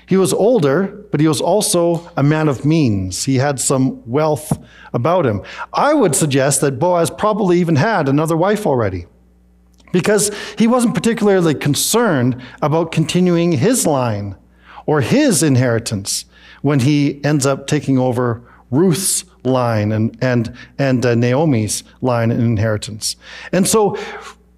He 0.07 0.17
was 0.17 0.33
older, 0.33 0.87
but 1.11 1.19
he 1.19 1.27
was 1.27 1.39
also 1.39 2.11
a 2.17 2.23
man 2.23 2.47
of 2.47 2.65
means. 2.65 3.25
He 3.25 3.35
had 3.35 3.59
some 3.59 4.01
wealth 4.09 4.57
about 4.91 5.25
him. 5.25 5.43
I 5.71 5.93
would 5.93 6.15
suggest 6.15 6.61
that 6.61 6.79
Boaz 6.79 7.11
probably 7.11 7.59
even 7.59 7.75
had 7.75 8.09
another 8.09 8.35
wife 8.35 8.65
already 8.65 9.05
because 9.91 10.31
he 10.57 10.67
wasn't 10.67 10.93
particularly 10.93 11.55
concerned 11.55 12.41
about 12.61 12.91
continuing 12.91 13.53
his 13.53 13.85
line 13.87 14.35
or 14.85 15.01
his 15.01 15.43
inheritance 15.43 16.25
when 16.61 16.79
he 16.79 17.23
ends 17.23 17.45
up 17.45 17.67
taking 17.67 17.97
over 17.97 18.41
Ruth's 18.71 19.25
line 19.43 19.91
and, 19.91 20.17
and, 20.21 20.55
and 20.77 21.05
uh, 21.05 21.15
Naomi's 21.15 21.83
line 22.01 22.31
and 22.31 22.41
inheritance. 22.41 23.15
And 23.51 23.67
so 23.67 23.97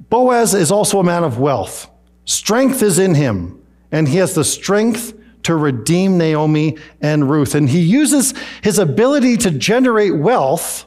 Boaz 0.09 0.53
is 0.53 0.71
also 0.71 0.99
a 0.99 1.03
man 1.03 1.23
of 1.23 1.39
wealth. 1.39 1.89
Strength 2.25 2.81
is 2.81 2.99
in 2.99 3.15
him, 3.15 3.61
and 3.91 4.07
he 4.07 4.17
has 4.17 4.35
the 4.35 4.43
strength 4.43 5.17
to 5.43 5.55
redeem 5.55 6.17
Naomi 6.17 6.77
and 7.01 7.29
Ruth. 7.29 7.55
And 7.55 7.69
he 7.69 7.79
uses 7.79 8.33
his 8.61 8.77
ability 8.77 9.37
to 9.37 9.51
generate 9.51 10.15
wealth 10.15 10.85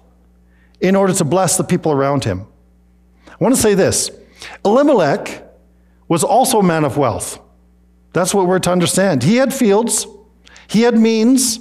in 0.81 0.95
order 0.95 1.13
to 1.15 1.25
bless 1.25 1.57
the 1.57 1.65
people 1.65 1.93
around 1.93 2.25
him. 2.25 2.47
I 3.29 3.37
want 3.41 3.55
to 3.55 3.61
say 3.61 3.75
this 3.75 4.11
Elimelech 4.65 5.43
was 6.09 6.25
also 6.25 6.61
a 6.61 6.63
man 6.63 6.85
of 6.85 6.97
wealth. 6.97 7.41
That's 8.13 8.35
what 8.35 8.47
we're 8.47 8.61
to 8.61 8.71
understand. 8.71 9.23
He 9.23 9.37
had 9.37 9.53
fields, 9.53 10.07
he 10.67 10.83
had 10.83 10.97
means, 10.97 11.59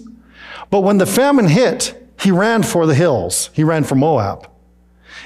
but 0.70 0.82
when 0.82 0.98
the 0.98 1.06
famine 1.06 1.48
hit, 1.48 2.00
he 2.20 2.32
ran 2.32 2.64
for 2.64 2.86
the 2.86 2.96
hills, 2.96 3.50
he 3.54 3.64
ran 3.64 3.84
for 3.84 3.96
Moab. 3.96 4.50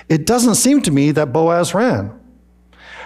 It 0.10 0.26
doesn't 0.26 0.56
seem 0.56 0.82
to 0.84 0.92
me 0.92 1.12
that 1.12 1.34
Boaz 1.34 1.74
ran. 1.74 2.18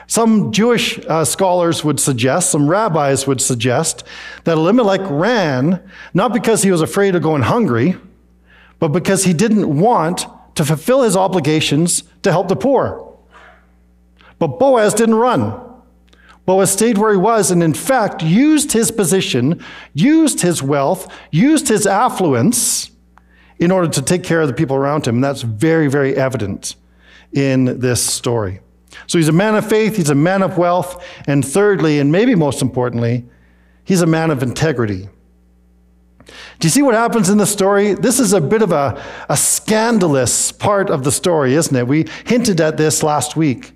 Some 0.08 0.52
Jewish 0.52 1.00
uh, 1.08 1.24
scholars 1.26 1.84
would 1.84 2.00
suggest, 2.00 2.52
some 2.52 2.68
rabbis 2.68 3.28
would 3.28 3.42
suggest, 3.42 4.04
that 4.44 4.58
Elimelech 4.58 5.02
ran 5.10 5.82
not 6.14 6.34
because 6.34 6.64
he 6.64 6.72
was 6.72 6.82
afraid 6.82 7.16
of 7.16 7.22
going 7.22 7.44
hungry, 7.44 7.96
but 8.80 8.90
because 8.90 9.24
he 9.24 9.34
didn't 9.34 9.80
want 9.80 10.26
to 10.56 10.66
fulfill 10.66 11.04
his 11.04 11.16
obligations 11.16 12.04
to 12.24 12.32
help 12.32 12.50
the 12.50 12.56
poor. 12.56 13.11
But 14.42 14.58
Boaz 14.58 14.96
didn't 14.96 15.14
run. 15.14 15.54
Boaz 16.48 16.72
stayed 16.72 16.98
where 16.98 17.12
he 17.12 17.18
was 17.18 17.52
and, 17.52 17.62
in 17.62 17.76
fact, 17.76 18.24
used 18.24 18.72
his 18.72 18.90
position, 18.90 19.64
used 19.94 20.42
his 20.42 20.64
wealth, 20.64 21.14
used 21.30 21.68
his 21.68 21.86
affluence 21.86 22.90
in 23.60 23.70
order 23.70 23.88
to 23.88 24.02
take 24.02 24.24
care 24.24 24.42
of 24.42 24.48
the 24.48 24.56
people 24.56 24.76
around 24.76 25.08
him. 25.08 25.18
And 25.18 25.24
that's 25.24 25.44
very, 25.44 25.88
very 25.88 26.16
evident 26.16 26.76
in 27.32 27.82
this 27.82 28.04
story. 28.04 28.62
So 29.06 29.20
he's 29.20 29.28
a 29.28 29.32
man 29.32 29.54
of 29.54 29.70
faith, 29.70 29.96
he's 29.96 30.10
a 30.10 30.16
man 30.16 30.42
of 30.42 30.58
wealth, 30.58 31.06
and 31.28 31.46
thirdly, 31.46 32.00
and 32.00 32.12
maybe 32.12 32.34
most 32.34 32.64
importantly, 32.64 33.24
he's 33.84 34.02
a 34.02 34.08
man 34.08 34.32
of 34.32 34.42
integrity. 34.42 35.08
Do 36.26 36.66
you 36.66 36.70
see 36.72 36.82
what 36.82 36.96
happens 36.96 37.30
in 37.30 37.38
the 37.38 37.46
story? 37.46 37.94
This 37.94 38.20
is 38.20 38.34
a 38.34 38.42
bit 38.42 38.64
of 38.64 38.72
a, 38.72 39.00
a 39.30 39.38
scandalous 39.38 40.52
part 40.52 40.90
of 40.90 41.04
the 41.04 41.12
story, 41.12 41.54
isn't 41.54 41.76
it? 41.76 41.88
We 41.88 42.08
hinted 42.26 42.60
at 42.60 42.78
this 42.78 43.04
last 43.04 43.36
week. 43.36 43.74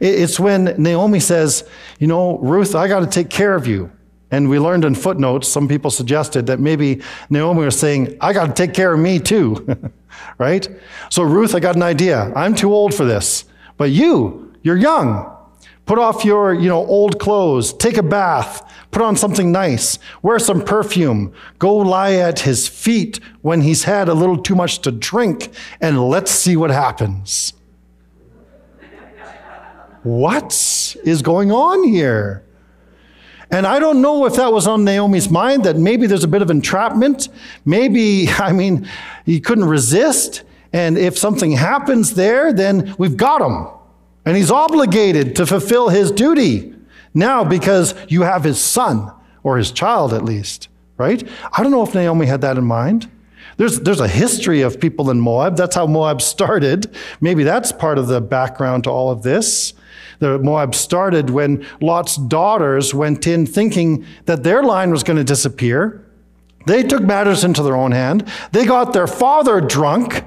It's 0.00 0.38
when 0.38 0.74
Naomi 0.76 1.20
says, 1.20 1.68
You 1.98 2.06
know, 2.06 2.38
Ruth, 2.38 2.74
I 2.74 2.88
got 2.88 3.00
to 3.00 3.06
take 3.06 3.30
care 3.30 3.54
of 3.54 3.66
you. 3.66 3.90
And 4.30 4.50
we 4.50 4.58
learned 4.58 4.84
in 4.84 4.94
footnotes, 4.94 5.48
some 5.48 5.68
people 5.68 5.90
suggested 5.90 6.46
that 6.46 6.60
maybe 6.60 7.02
Naomi 7.30 7.64
was 7.64 7.78
saying, 7.78 8.16
I 8.20 8.32
got 8.32 8.46
to 8.46 8.52
take 8.52 8.74
care 8.74 8.92
of 8.92 9.00
me 9.00 9.18
too. 9.18 9.66
right? 10.38 10.68
So, 11.10 11.22
Ruth, 11.22 11.54
I 11.54 11.60
got 11.60 11.76
an 11.76 11.82
idea. 11.82 12.32
I'm 12.36 12.54
too 12.54 12.72
old 12.72 12.94
for 12.94 13.04
this. 13.04 13.46
But 13.78 13.90
you, 13.90 14.54
you're 14.62 14.76
young. 14.76 15.34
Put 15.86 15.98
off 15.98 16.24
your, 16.24 16.52
you 16.52 16.68
know, 16.68 16.84
old 16.84 17.18
clothes, 17.18 17.72
take 17.72 17.96
a 17.96 18.02
bath, 18.02 18.70
put 18.90 19.00
on 19.00 19.16
something 19.16 19.50
nice, 19.50 19.98
wear 20.20 20.38
some 20.38 20.62
perfume, 20.62 21.32
go 21.58 21.76
lie 21.76 22.12
at 22.12 22.40
his 22.40 22.68
feet 22.68 23.20
when 23.40 23.62
he's 23.62 23.84
had 23.84 24.06
a 24.06 24.12
little 24.14 24.36
too 24.36 24.54
much 24.54 24.80
to 24.80 24.92
drink, 24.92 25.48
and 25.80 25.98
let's 26.10 26.30
see 26.30 26.56
what 26.56 26.70
happens. 26.70 27.54
What 30.02 30.96
is 31.04 31.22
going 31.22 31.50
on 31.52 31.84
here? 31.84 32.44
And 33.50 33.66
I 33.66 33.78
don't 33.78 34.02
know 34.02 34.26
if 34.26 34.34
that 34.34 34.52
was 34.52 34.66
on 34.66 34.84
Naomi's 34.84 35.30
mind, 35.30 35.64
that 35.64 35.76
maybe 35.76 36.06
there's 36.06 36.24
a 36.24 36.28
bit 36.28 36.42
of 36.42 36.50
entrapment. 36.50 37.28
Maybe, 37.64 38.28
I 38.38 38.52
mean, 38.52 38.88
he 39.24 39.40
couldn't 39.40 39.64
resist. 39.64 40.42
And 40.72 40.98
if 40.98 41.16
something 41.16 41.52
happens 41.52 42.14
there, 42.14 42.52
then 42.52 42.94
we've 42.98 43.16
got 43.16 43.40
him. 43.40 43.68
And 44.26 44.36
he's 44.36 44.50
obligated 44.50 45.36
to 45.36 45.46
fulfill 45.46 45.88
his 45.88 46.10
duty 46.10 46.74
now 47.14 47.42
because 47.42 47.94
you 48.08 48.22
have 48.22 48.44
his 48.44 48.60
son, 48.60 49.10
or 49.42 49.56
his 49.56 49.72
child 49.72 50.12
at 50.12 50.22
least, 50.22 50.68
right? 50.98 51.26
I 51.56 51.62
don't 51.62 51.72
know 51.72 51.82
if 51.82 51.94
Naomi 51.94 52.26
had 52.26 52.42
that 52.42 52.58
in 52.58 52.64
mind. 52.64 53.10
There's, 53.56 53.80
there's 53.80 54.00
a 54.00 54.08
history 54.08 54.60
of 54.60 54.78
people 54.78 55.10
in 55.10 55.18
Moab. 55.18 55.56
That's 55.56 55.74
how 55.74 55.86
Moab 55.86 56.20
started. 56.34 56.94
Maybe 57.22 57.44
that's 57.44 57.72
part 57.72 57.96
of 57.96 58.08
the 58.08 58.20
background 58.20 58.84
to 58.84 58.90
all 58.90 59.10
of 59.10 59.22
this. 59.22 59.72
The 60.18 60.38
Moab 60.38 60.74
started 60.74 61.30
when 61.30 61.66
Lot's 61.80 62.16
daughters 62.16 62.92
went 62.92 63.26
in 63.26 63.46
thinking 63.46 64.04
that 64.26 64.42
their 64.42 64.62
line 64.62 64.90
was 64.90 65.02
going 65.02 65.16
to 65.16 65.24
disappear. 65.24 66.04
They 66.66 66.82
took 66.82 67.02
matters 67.02 67.44
into 67.44 67.62
their 67.62 67.76
own 67.76 67.92
hand. 67.92 68.28
They 68.52 68.66
got 68.66 68.92
their 68.92 69.06
father 69.06 69.60
drunk, 69.60 70.24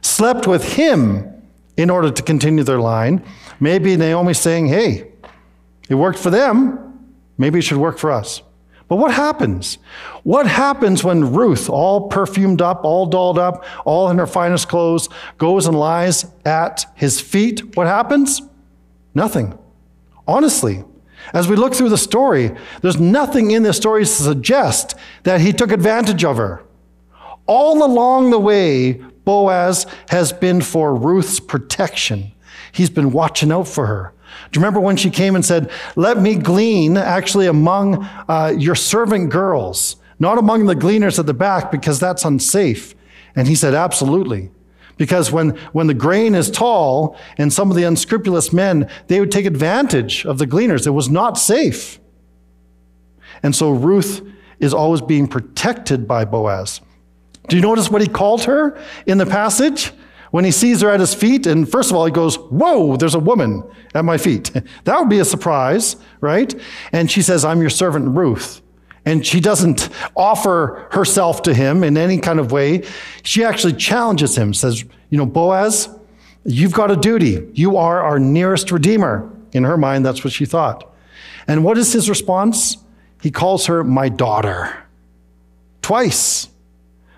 slept 0.00 0.46
with 0.46 0.74
him 0.74 1.32
in 1.76 1.90
order 1.90 2.10
to 2.10 2.22
continue 2.22 2.64
their 2.64 2.80
line. 2.80 3.22
Maybe 3.60 3.96
Naomi's 3.96 4.38
saying, 4.38 4.66
hey, 4.66 5.12
it 5.88 5.94
worked 5.94 6.18
for 6.18 6.30
them. 6.30 7.10
Maybe 7.38 7.58
it 7.58 7.62
should 7.62 7.78
work 7.78 7.98
for 7.98 8.10
us. 8.10 8.42
But 8.88 8.96
what 8.96 9.12
happens? 9.12 9.78
What 10.22 10.46
happens 10.46 11.02
when 11.02 11.34
Ruth, 11.34 11.68
all 11.68 12.08
perfumed 12.08 12.62
up, 12.62 12.84
all 12.84 13.06
dolled 13.06 13.38
up, 13.38 13.64
all 13.84 14.08
in 14.10 14.18
her 14.18 14.26
finest 14.26 14.68
clothes, 14.68 15.08
goes 15.38 15.66
and 15.66 15.78
lies 15.78 16.26
at 16.44 16.86
his 16.94 17.20
feet? 17.20 17.76
What 17.76 17.86
happens? 17.86 18.42
Nothing. 19.16 19.58
Honestly, 20.28 20.84
as 21.32 21.48
we 21.48 21.56
look 21.56 21.72
through 21.72 21.88
the 21.88 21.96
story, 21.96 22.54
there's 22.82 23.00
nothing 23.00 23.50
in 23.50 23.62
this 23.62 23.78
story 23.78 24.04
to 24.04 24.10
suggest 24.10 24.94
that 25.22 25.40
he 25.40 25.54
took 25.54 25.72
advantage 25.72 26.22
of 26.22 26.36
her. 26.36 26.62
All 27.46 27.82
along 27.82 28.28
the 28.28 28.38
way, 28.38 28.92
Boaz 29.24 29.86
has 30.10 30.34
been 30.34 30.60
for 30.60 30.94
Ruth's 30.94 31.40
protection. 31.40 32.32
He's 32.72 32.90
been 32.90 33.10
watching 33.10 33.50
out 33.50 33.68
for 33.68 33.86
her. 33.86 34.12
Do 34.52 34.58
you 34.58 34.62
remember 34.62 34.80
when 34.80 34.98
she 34.98 35.08
came 35.08 35.34
and 35.34 35.42
said, 35.42 35.70
Let 35.96 36.20
me 36.20 36.34
glean 36.34 36.98
actually 36.98 37.46
among 37.46 38.04
uh, 38.28 38.52
your 38.54 38.74
servant 38.74 39.30
girls, 39.30 39.96
not 40.18 40.36
among 40.36 40.66
the 40.66 40.74
gleaners 40.74 41.18
at 41.18 41.24
the 41.24 41.32
back, 41.32 41.70
because 41.70 41.98
that's 41.98 42.26
unsafe? 42.26 42.94
And 43.34 43.48
he 43.48 43.54
said, 43.54 43.72
Absolutely. 43.72 44.50
Because 44.96 45.30
when, 45.30 45.50
when 45.72 45.86
the 45.86 45.94
grain 45.94 46.34
is 46.34 46.50
tall 46.50 47.16
and 47.36 47.52
some 47.52 47.70
of 47.70 47.76
the 47.76 47.84
unscrupulous 47.84 48.52
men, 48.52 48.90
they 49.08 49.20
would 49.20 49.30
take 49.30 49.46
advantage 49.46 50.24
of 50.24 50.38
the 50.38 50.46
gleaners. 50.46 50.86
It 50.86 50.90
was 50.90 51.10
not 51.10 51.38
safe. 51.38 51.98
And 53.42 53.54
so 53.54 53.70
Ruth 53.70 54.26
is 54.58 54.72
always 54.72 55.02
being 55.02 55.28
protected 55.28 56.08
by 56.08 56.24
Boaz. 56.24 56.80
Do 57.48 57.56
you 57.56 57.62
notice 57.62 57.90
what 57.90 58.00
he 58.00 58.08
called 58.08 58.44
her 58.44 58.80
in 59.06 59.18
the 59.18 59.26
passage? 59.26 59.92
When 60.30 60.44
he 60.44 60.50
sees 60.50 60.80
her 60.80 60.90
at 60.90 61.00
his 61.00 61.14
feet, 61.14 61.46
and 61.46 61.70
first 61.70 61.90
of 61.90 61.96
all, 61.96 62.04
he 62.04 62.10
goes, 62.10 62.36
Whoa, 62.36 62.96
there's 62.96 63.14
a 63.14 63.20
woman 63.20 63.62
at 63.94 64.04
my 64.04 64.18
feet. 64.18 64.50
That 64.84 64.98
would 64.98 65.08
be 65.08 65.20
a 65.20 65.24
surprise, 65.24 65.96
right? 66.20 66.54
And 66.92 67.10
she 67.10 67.22
says, 67.22 67.44
I'm 67.44 67.60
your 67.60 67.70
servant 67.70 68.16
Ruth 68.16 68.60
and 69.06 69.24
she 69.24 69.40
doesn't 69.40 69.88
offer 70.16 70.88
herself 70.90 71.42
to 71.42 71.54
him 71.54 71.84
in 71.84 71.96
any 71.96 72.18
kind 72.18 72.40
of 72.40 72.50
way. 72.50 72.84
She 73.22 73.44
actually 73.44 73.74
challenges 73.74 74.36
him, 74.36 74.52
says, 74.52 74.84
You 75.10 75.16
know, 75.16 75.24
Boaz, 75.24 75.88
you've 76.44 76.72
got 76.72 76.90
a 76.90 76.96
duty. 76.96 77.48
You 77.54 77.76
are 77.76 78.02
our 78.02 78.18
nearest 78.18 78.72
redeemer. 78.72 79.30
In 79.52 79.62
her 79.62 79.78
mind, 79.78 80.04
that's 80.04 80.24
what 80.24 80.32
she 80.32 80.44
thought. 80.44 80.92
And 81.46 81.64
what 81.64 81.78
is 81.78 81.92
his 81.92 82.10
response? 82.10 82.78
He 83.22 83.30
calls 83.30 83.66
her 83.66 83.84
my 83.84 84.08
daughter. 84.08 84.76
Twice. 85.82 86.48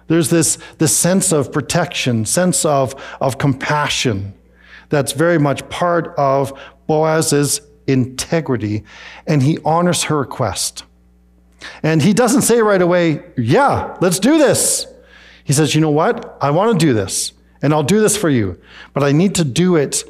There's 0.08 0.30
this, 0.30 0.58
this 0.76 0.96
sense 0.96 1.32
of 1.32 1.52
protection, 1.52 2.26
sense 2.26 2.64
of, 2.64 2.94
of 3.20 3.38
compassion 3.38 4.34
that's 4.90 5.12
very 5.12 5.38
much 5.38 5.68
part 5.68 6.14
of 6.16 6.52
Boaz's 6.86 7.60
integrity, 7.86 8.84
and 9.26 9.42
he 9.42 9.58
honors 9.64 10.04
her 10.04 10.18
request. 10.18 10.84
And 11.82 12.02
he 12.02 12.12
doesn't 12.12 12.42
say 12.42 12.60
right 12.60 12.80
away, 12.80 13.22
Yeah, 13.36 13.96
let's 14.00 14.18
do 14.18 14.38
this. 14.38 14.86
He 15.44 15.52
says, 15.52 15.74
You 15.74 15.80
know 15.80 15.90
what? 15.90 16.36
I 16.40 16.50
want 16.50 16.78
to 16.78 16.86
do 16.86 16.92
this, 16.92 17.32
and 17.62 17.72
I'll 17.72 17.82
do 17.82 18.00
this 18.00 18.16
for 18.16 18.30
you, 18.30 18.60
but 18.92 19.02
I 19.02 19.12
need 19.12 19.34
to 19.36 19.44
do 19.44 19.76
it 19.76 20.04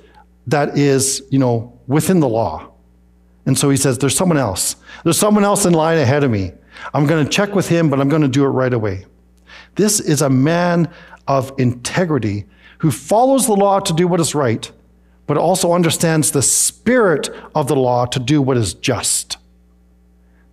that 0.46 0.78
is, 0.78 1.22
you 1.30 1.38
know, 1.38 1.78
within 1.86 2.20
the 2.20 2.28
law. 2.28 2.70
And 3.46 3.58
so 3.58 3.70
he 3.70 3.76
says, 3.76 3.98
There's 3.98 4.16
someone 4.16 4.38
else. 4.38 4.76
There's 5.04 5.18
someone 5.18 5.44
else 5.44 5.64
in 5.64 5.72
line 5.72 5.98
ahead 5.98 6.24
of 6.24 6.30
me. 6.30 6.52
I'm 6.94 7.06
going 7.06 7.24
to 7.24 7.30
check 7.30 7.54
with 7.54 7.68
him, 7.68 7.90
but 7.90 8.00
I'm 8.00 8.08
going 8.08 8.22
to 8.22 8.28
do 8.28 8.44
it 8.44 8.48
right 8.48 8.72
away. 8.72 9.06
This 9.74 10.00
is 10.00 10.22
a 10.22 10.30
man 10.30 10.92
of 11.26 11.52
integrity 11.58 12.46
who 12.78 12.90
follows 12.90 13.46
the 13.46 13.54
law 13.54 13.80
to 13.80 13.92
do 13.92 14.06
what 14.06 14.20
is 14.20 14.34
right, 14.34 14.70
but 15.26 15.36
also 15.36 15.72
understands 15.72 16.30
the 16.30 16.42
spirit 16.42 17.28
of 17.54 17.68
the 17.68 17.76
law 17.76 18.06
to 18.06 18.18
do 18.18 18.40
what 18.40 18.56
is 18.56 18.74
just. 18.74 19.38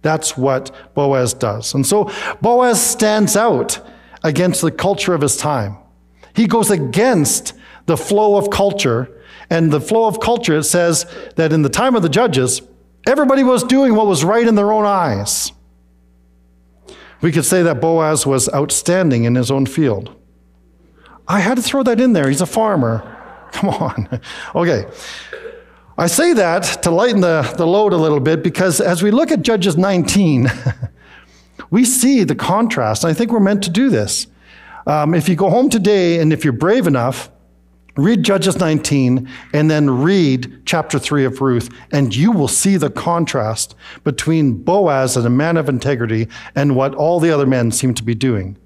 That's 0.06 0.38
what 0.38 0.70
Boaz 0.94 1.34
does. 1.34 1.74
And 1.74 1.84
so 1.84 2.12
Boaz 2.40 2.80
stands 2.80 3.36
out 3.36 3.80
against 4.24 4.62
the 4.62 4.70
culture 4.70 5.16
of 5.16 5.22
his 5.22 5.36
time. 5.36 5.78
He 6.36 6.46
goes 6.46 6.70
against 6.70 7.54
the 7.88 7.98
flow 7.98 8.38
of 8.38 8.52
culture. 8.52 9.10
And 9.50 9.74
the 9.74 9.82
flow 9.82 10.06
of 10.06 10.20
culture, 10.20 10.58
it 10.58 10.66
says 10.66 11.08
that 11.38 11.52
in 11.52 11.64
the 11.64 11.70
time 11.70 11.96
of 11.96 12.04
the 12.04 12.10
judges, 12.10 12.62
everybody 13.08 13.42
was 13.42 13.64
doing 13.64 13.96
what 13.96 14.06
was 14.06 14.24
right 14.24 14.48
in 14.48 14.54
their 14.54 14.72
own 14.72 14.86
eyes. 14.86 15.52
We 17.22 17.32
could 17.32 17.46
say 17.46 17.64
that 17.64 17.82
Boaz 17.82 18.28
was 18.28 18.48
outstanding 18.54 19.24
in 19.24 19.34
his 19.34 19.50
own 19.50 19.66
field. 19.66 20.16
I 21.28 21.40
had 21.40 21.56
to 21.56 21.64
throw 21.64 21.82
that 21.82 22.00
in 22.00 22.14
there. 22.14 22.30
He's 22.30 22.42
a 22.42 22.46
farmer. 22.46 23.02
Come 23.54 23.72
on. 23.72 24.20
Okay. 24.54 24.86
I 25.98 26.08
say 26.08 26.34
that 26.34 26.84
to 26.84 26.92
lighten 26.92 27.22
the, 27.22 27.54
the 27.58 27.66
load 27.66 27.94
a 27.94 27.98
little 27.98 28.20
bit 28.20 28.44
because 28.44 28.82
as 28.82 29.02
we 29.02 29.12
look 29.12 29.32
at 29.32 29.44
Judges 29.44 29.78
19, 29.78 30.52
we 31.70 31.86
see 31.86 32.26
the 32.26 32.36
contrast. 32.36 33.06
And 33.06 33.12
I 33.12 33.14
think 33.14 33.32
we're 33.32 33.40
meant 33.40 33.64
to 33.64 33.70
do 33.70 33.90
this. 33.90 34.28
Um, 34.86 35.14
if 35.14 35.30
you 35.30 35.36
go 35.36 35.50
home 35.50 35.70
today 35.70 36.20
and 36.20 36.34
if 36.34 36.44
you're 36.44 36.54
brave 36.54 36.86
enough, 36.86 37.32
read 37.96 38.24
Judges 38.24 38.58
19 38.58 39.30
and 39.54 39.72
then 39.72 39.90
read 39.90 40.64
chapter 40.66 41.00
3 41.00 41.24
of 41.24 41.40
Ruth, 41.40 41.70
and 41.94 42.14
you 42.14 42.34
will 42.34 42.50
see 42.50 42.76
the 42.76 42.90
contrast 42.90 43.74
between 44.04 44.64
Boaz 44.64 45.16
as 45.16 45.24
a 45.24 45.30
man 45.30 45.56
of 45.56 45.70
integrity 45.70 46.28
and 46.56 46.76
what 46.76 46.94
all 46.94 47.22
the 47.22 47.32
other 47.32 47.46
men 47.46 47.72
seem 47.72 47.94
to 47.94 48.04
be 48.04 48.14
doing. 48.14 48.58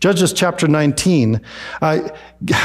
Judges 0.00 0.32
chapter 0.32 0.68
19, 0.68 1.40
uh, 1.80 2.08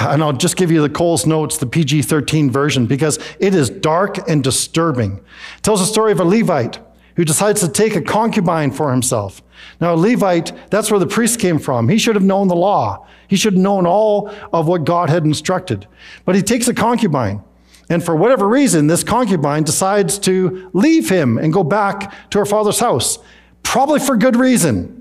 and 0.01 0.23
I'll 0.23 0.33
just 0.33 0.57
give 0.57 0.71
you 0.71 0.81
the 0.81 0.89
Coles 0.89 1.25
Notes, 1.25 1.57
the 1.57 1.65
PG 1.65 2.01
13 2.03 2.51
version, 2.51 2.85
because 2.85 3.19
it 3.39 3.55
is 3.55 3.69
dark 3.69 4.29
and 4.29 4.43
disturbing. 4.43 5.17
It 5.57 5.63
tells 5.63 5.79
the 5.79 5.85
story 5.85 6.11
of 6.11 6.19
a 6.19 6.25
Levite 6.25 6.79
who 7.15 7.25
decides 7.25 7.61
to 7.61 7.69
take 7.69 7.95
a 7.95 8.01
concubine 8.01 8.71
for 8.71 8.91
himself. 8.91 9.41
Now, 9.79 9.93
a 9.93 9.95
Levite, 9.95 10.51
that's 10.69 10.89
where 10.91 10.99
the 10.99 11.07
priest 11.07 11.39
came 11.39 11.59
from. 11.59 11.89
He 11.89 11.97
should 11.97 12.15
have 12.15 12.23
known 12.23 12.47
the 12.47 12.55
law, 12.55 13.07
he 13.27 13.35
should 13.35 13.53
have 13.53 13.61
known 13.61 13.85
all 13.85 14.33
of 14.51 14.67
what 14.67 14.83
God 14.83 15.09
had 15.09 15.23
instructed. 15.23 15.87
But 16.25 16.35
he 16.35 16.41
takes 16.41 16.67
a 16.67 16.73
concubine. 16.73 17.43
And 17.89 18.03
for 18.03 18.15
whatever 18.15 18.47
reason, 18.47 18.87
this 18.87 19.03
concubine 19.03 19.63
decides 19.63 20.17
to 20.19 20.69
leave 20.73 21.09
him 21.09 21.37
and 21.37 21.51
go 21.51 21.63
back 21.63 22.29
to 22.29 22.39
her 22.39 22.45
father's 22.45 22.79
house, 22.79 23.19
probably 23.63 23.99
for 23.99 24.15
good 24.15 24.37
reason. 24.37 25.00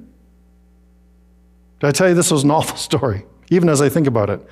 Did 1.81 1.87
I 1.87 1.91
tell 1.93 2.09
you 2.09 2.15
this 2.15 2.31
was 2.31 2.45
an 2.45 2.51
awful 2.53 2.77
story, 2.77 3.27
even 3.51 3.69
as 3.69 3.83
I 3.83 3.89
think 3.89 4.07
about 4.07 4.31
it? 4.31 4.47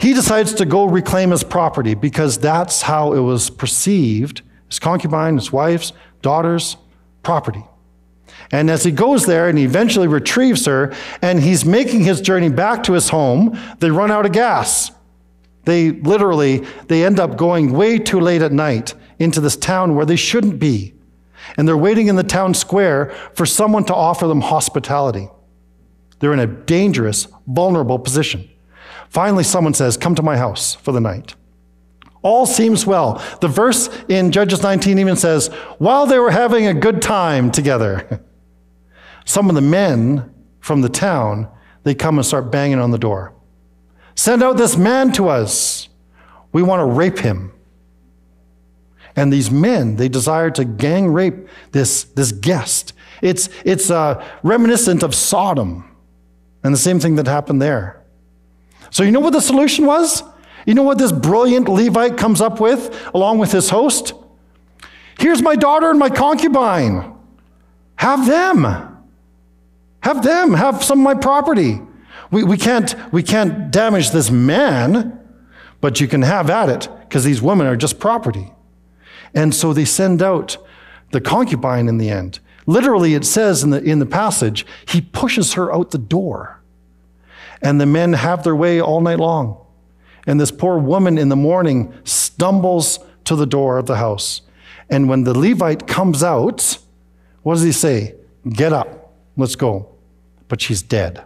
He 0.00 0.14
decides 0.14 0.54
to 0.54 0.64
go 0.64 0.86
reclaim 0.86 1.30
his 1.30 1.44
property 1.44 1.94
because 1.94 2.38
that's 2.38 2.82
how 2.82 3.12
it 3.12 3.20
was 3.20 3.50
perceived 3.50 4.42
his 4.68 4.78
concubine, 4.78 5.34
his 5.34 5.52
wife's, 5.52 5.92
daughter's 6.22 6.76
property. 7.22 7.64
And 8.52 8.70
as 8.70 8.84
he 8.84 8.92
goes 8.92 9.26
there 9.26 9.48
and 9.48 9.58
he 9.58 9.64
eventually 9.64 10.08
retrieves 10.08 10.64
her, 10.66 10.94
and 11.20 11.40
he's 11.40 11.64
making 11.64 12.04
his 12.04 12.20
journey 12.20 12.48
back 12.48 12.84
to 12.84 12.92
his 12.92 13.08
home, 13.08 13.58
they 13.80 13.90
run 13.90 14.10
out 14.10 14.26
of 14.26 14.32
gas. 14.32 14.92
They 15.64 15.90
literally, 15.90 16.66
they 16.86 17.04
end 17.04 17.20
up 17.20 17.36
going 17.36 17.72
way 17.72 17.98
too 17.98 18.20
late 18.20 18.42
at 18.42 18.52
night 18.52 18.94
into 19.18 19.40
this 19.40 19.56
town 19.56 19.94
where 19.94 20.06
they 20.06 20.16
shouldn't 20.16 20.58
be. 20.58 20.94
And 21.56 21.66
they're 21.66 21.76
waiting 21.76 22.06
in 22.06 22.16
the 22.16 22.22
town 22.22 22.54
square 22.54 23.10
for 23.34 23.44
someone 23.44 23.84
to 23.84 23.94
offer 23.94 24.26
them 24.26 24.40
hospitality. 24.40 25.28
They're 26.20 26.32
in 26.32 26.38
a 26.38 26.46
dangerous, 26.46 27.26
vulnerable 27.46 27.98
position. 27.98 28.48
Finally, 29.08 29.44
someone 29.44 29.74
says, 29.74 29.96
Come 29.96 30.14
to 30.14 30.22
my 30.22 30.36
house 30.36 30.74
for 30.76 30.92
the 30.92 31.00
night. 31.00 31.34
All 32.22 32.46
seems 32.46 32.86
well. 32.86 33.22
The 33.40 33.48
verse 33.48 33.88
in 34.08 34.30
Judges 34.30 34.62
19 34.62 34.98
even 34.98 35.16
says, 35.16 35.48
While 35.78 36.06
they 36.06 36.18
were 36.18 36.30
having 36.30 36.66
a 36.66 36.74
good 36.74 37.02
time 37.02 37.50
together, 37.50 38.22
some 39.24 39.48
of 39.48 39.54
the 39.54 39.60
men 39.62 40.32
from 40.60 40.82
the 40.82 40.88
town, 40.88 41.48
they 41.82 41.94
come 41.94 42.18
and 42.18 42.26
start 42.26 42.52
banging 42.52 42.78
on 42.78 42.90
the 42.90 42.98
door. 42.98 43.34
Send 44.14 44.42
out 44.42 44.58
this 44.58 44.76
man 44.76 45.12
to 45.12 45.28
us. 45.28 45.88
We 46.52 46.62
want 46.62 46.80
to 46.80 46.84
rape 46.84 47.20
him. 47.20 47.52
And 49.16 49.32
these 49.32 49.50
men, 49.50 49.96
they 49.96 50.08
desire 50.08 50.50
to 50.50 50.64
gang 50.64 51.08
rape 51.08 51.48
this, 51.72 52.04
this 52.04 52.32
guest. 52.32 52.92
It's, 53.22 53.48
it's 53.64 53.90
uh, 53.90 54.24
reminiscent 54.42 55.02
of 55.02 55.14
Sodom. 55.14 55.89
And 56.62 56.74
the 56.74 56.78
same 56.78 57.00
thing 57.00 57.16
that 57.16 57.26
happened 57.26 57.60
there. 57.62 58.02
So, 58.90 59.02
you 59.02 59.10
know 59.10 59.20
what 59.20 59.32
the 59.32 59.40
solution 59.40 59.86
was? 59.86 60.22
You 60.66 60.74
know 60.74 60.82
what 60.82 60.98
this 60.98 61.12
brilliant 61.12 61.68
Levite 61.68 62.16
comes 62.16 62.40
up 62.40 62.60
with 62.60 63.10
along 63.14 63.38
with 63.38 63.52
his 63.52 63.70
host? 63.70 64.12
Here's 65.18 65.42
my 65.42 65.56
daughter 65.56 65.90
and 65.90 65.98
my 65.98 66.10
concubine. 66.10 67.14
Have 67.96 68.26
them. 68.26 68.64
Have 70.02 70.22
them. 70.22 70.54
Have 70.54 70.82
some 70.82 71.00
of 71.00 71.04
my 71.04 71.14
property. 71.14 71.80
We, 72.30 72.44
we, 72.44 72.56
can't, 72.56 72.94
we 73.12 73.22
can't 73.22 73.70
damage 73.70 74.10
this 74.10 74.30
man, 74.30 75.18
but 75.80 76.00
you 76.00 76.08
can 76.08 76.22
have 76.22 76.48
at 76.50 76.68
it 76.68 76.88
because 77.02 77.24
these 77.24 77.42
women 77.42 77.66
are 77.66 77.76
just 77.76 77.98
property. 77.98 78.52
And 79.34 79.54
so 79.54 79.72
they 79.72 79.84
send 79.84 80.22
out 80.22 80.56
the 81.10 81.20
concubine 81.20 81.88
in 81.88 81.98
the 81.98 82.08
end. 82.08 82.40
Literally, 82.70 83.14
it 83.14 83.24
says 83.24 83.64
in 83.64 83.70
the, 83.70 83.82
in 83.82 83.98
the 83.98 84.06
passage, 84.06 84.64
he 84.86 85.00
pushes 85.00 85.54
her 85.54 85.74
out 85.74 85.90
the 85.90 85.98
door. 85.98 86.62
And 87.60 87.80
the 87.80 87.86
men 87.86 88.12
have 88.12 88.44
their 88.44 88.54
way 88.54 88.80
all 88.80 89.00
night 89.00 89.18
long. 89.18 89.58
And 90.24 90.40
this 90.40 90.52
poor 90.52 90.78
woman 90.78 91.18
in 91.18 91.30
the 91.30 91.36
morning 91.36 91.92
stumbles 92.04 93.00
to 93.24 93.34
the 93.34 93.44
door 93.44 93.78
of 93.78 93.86
the 93.86 93.96
house. 93.96 94.42
And 94.88 95.08
when 95.08 95.24
the 95.24 95.36
Levite 95.36 95.88
comes 95.88 96.22
out, 96.22 96.78
what 97.42 97.54
does 97.54 97.64
he 97.64 97.72
say? 97.72 98.14
Get 98.48 98.72
up, 98.72 99.14
let's 99.36 99.56
go. 99.56 99.88
But 100.46 100.60
she's 100.60 100.80
dead. 100.80 101.24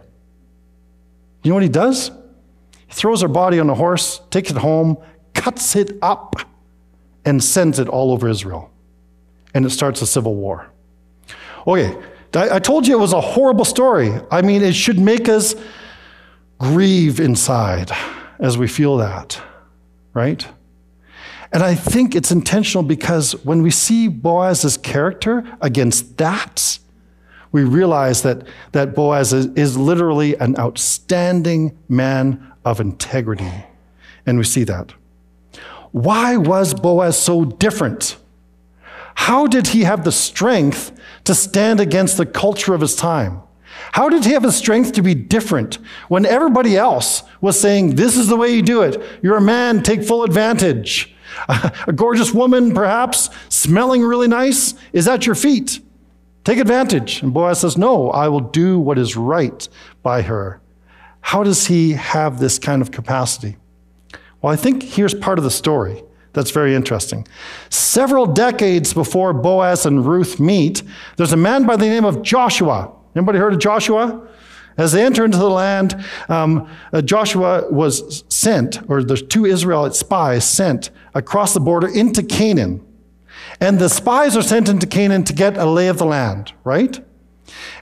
You 1.43 1.49
know 1.49 1.55
what 1.55 1.63
he 1.63 1.69
does? 1.69 2.09
He 2.87 2.93
throws 2.93 3.21
her 3.21 3.27
body 3.27 3.59
on 3.59 3.69
a 3.69 3.75
horse, 3.75 4.19
takes 4.31 4.49
it 4.49 4.57
home, 4.57 4.97
cuts 5.35 5.75
it 5.75 5.91
up, 6.01 6.37
and 7.23 7.43
sends 7.43 7.77
it 7.77 7.87
all 7.87 8.11
over 8.11 8.27
Israel. 8.27 8.71
And 9.53 9.63
it 9.63 9.69
starts 9.69 10.01
a 10.01 10.07
civil 10.07 10.33
war. 10.33 10.71
Okay, 11.67 11.97
I 12.35 12.59
told 12.59 12.87
you 12.87 12.95
it 12.97 12.99
was 12.99 13.13
a 13.13 13.21
horrible 13.21 13.65
story. 13.65 14.11
I 14.29 14.41
mean, 14.41 14.61
it 14.61 14.75
should 14.75 14.99
make 14.99 15.29
us 15.29 15.55
grieve 16.59 17.19
inside 17.19 17.91
as 18.39 18.57
we 18.57 18.67
feel 18.67 18.97
that, 18.97 19.41
right? 20.13 20.45
And 21.51 21.63
I 21.63 21.75
think 21.75 22.15
it's 22.15 22.31
intentional 22.31 22.83
because 22.83 23.33
when 23.45 23.61
we 23.61 23.71
see 23.71 24.09
Boaz's 24.09 24.77
character 24.77 25.43
against 25.61 26.17
that, 26.17 26.79
we 27.53 27.63
realize 27.63 28.23
that, 28.23 28.45
that 28.73 28.93
Boaz 28.93 29.31
is, 29.31 29.45
is 29.55 29.77
literally 29.77 30.35
an 30.35 30.57
outstanding 30.59 31.77
man 31.87 32.51
of 32.65 32.81
integrity. 32.81 33.65
And 34.25 34.37
we 34.37 34.43
see 34.43 34.65
that. 34.65 34.93
Why 35.93 36.35
was 36.35 36.73
Boaz 36.73 37.17
so 37.17 37.45
different? 37.45 38.17
How 39.15 39.47
did 39.47 39.67
he 39.67 39.81
have 39.81 40.03
the 40.03 40.11
strength 40.11 40.91
to 41.23 41.33
stand 41.33 41.79
against 41.79 42.17
the 42.17 42.25
culture 42.25 42.73
of 42.73 42.81
his 42.81 42.95
time? 42.95 43.41
How 43.91 44.09
did 44.09 44.25
he 44.25 44.31
have 44.31 44.43
the 44.43 44.51
strength 44.51 44.93
to 44.93 45.01
be 45.01 45.15
different 45.15 45.79
when 46.07 46.25
everybody 46.25 46.77
else 46.77 47.23
was 47.41 47.59
saying, 47.59 47.95
This 47.95 48.15
is 48.15 48.27
the 48.27 48.37
way 48.37 48.53
you 48.53 48.61
do 48.61 48.81
it? 48.81 49.01
You're 49.21 49.37
a 49.37 49.41
man, 49.41 49.83
take 49.83 50.03
full 50.03 50.23
advantage. 50.23 51.13
A 51.87 51.91
gorgeous 51.93 52.33
woman, 52.33 52.73
perhaps, 52.73 53.29
smelling 53.49 54.01
really 54.01 54.27
nice, 54.27 54.73
is 54.93 55.05
at 55.07 55.25
your 55.25 55.35
feet. 55.35 55.81
Take 56.45 56.59
advantage. 56.59 57.21
And 57.21 57.33
Boaz 57.33 57.59
says, 57.59 57.77
No, 57.77 58.09
I 58.11 58.29
will 58.29 58.39
do 58.39 58.79
what 58.79 58.97
is 58.97 59.17
right 59.17 59.67
by 60.01 60.21
her. 60.21 60.61
How 61.19 61.43
does 61.43 61.67
he 61.67 61.93
have 61.93 62.39
this 62.39 62.57
kind 62.59 62.81
of 62.81 62.91
capacity? 62.91 63.57
Well, 64.41 64.53
I 64.53 64.55
think 64.55 64.83
here's 64.83 65.13
part 65.13 65.39
of 65.39 65.43
the 65.43 65.51
story. 65.51 66.03
That's 66.35 66.51
very 66.51 66.75
interesting. 66.75 67.25
Several 67.69 68.25
decades 68.25 68.93
before 68.93 69.31
Boaz 69.31 69.85
and 69.85 70.05
Ruth 70.05 70.37
meet, 70.37 70.83
there's 71.15 71.31
a 71.31 71.37
man 71.37 71.65
by 71.65 71.77
the 71.77 71.85
name 71.85 72.03
of 72.03 72.21
Joshua. 72.21 72.91
Anybody 73.15 73.39
heard 73.39 73.53
of 73.53 73.59
Joshua? 73.59 74.27
As 74.77 74.91
they 74.91 75.05
enter 75.05 75.23
into 75.23 75.37
the 75.37 75.49
land, 75.49 76.05
um, 76.27 76.69
uh, 76.91 77.01
Joshua 77.01 77.71
was 77.71 78.25
sent, 78.27 78.79
or 78.89 79.01
the 79.01 79.15
two 79.15 79.45
Israelite 79.45 79.95
spies 79.95 80.47
sent 80.47 80.89
across 81.13 81.53
the 81.53 81.61
border 81.61 81.87
into 81.87 82.21
Canaan. 82.21 82.85
And 83.61 83.79
the 83.79 83.87
spies 83.87 84.35
are 84.35 84.41
sent 84.41 84.67
into 84.67 84.85
Canaan 84.85 85.23
to 85.23 85.33
get 85.33 85.55
a 85.55 85.65
lay 85.65 85.87
of 85.87 85.97
the 85.97 86.05
land, 86.05 86.51
right? 86.65 86.99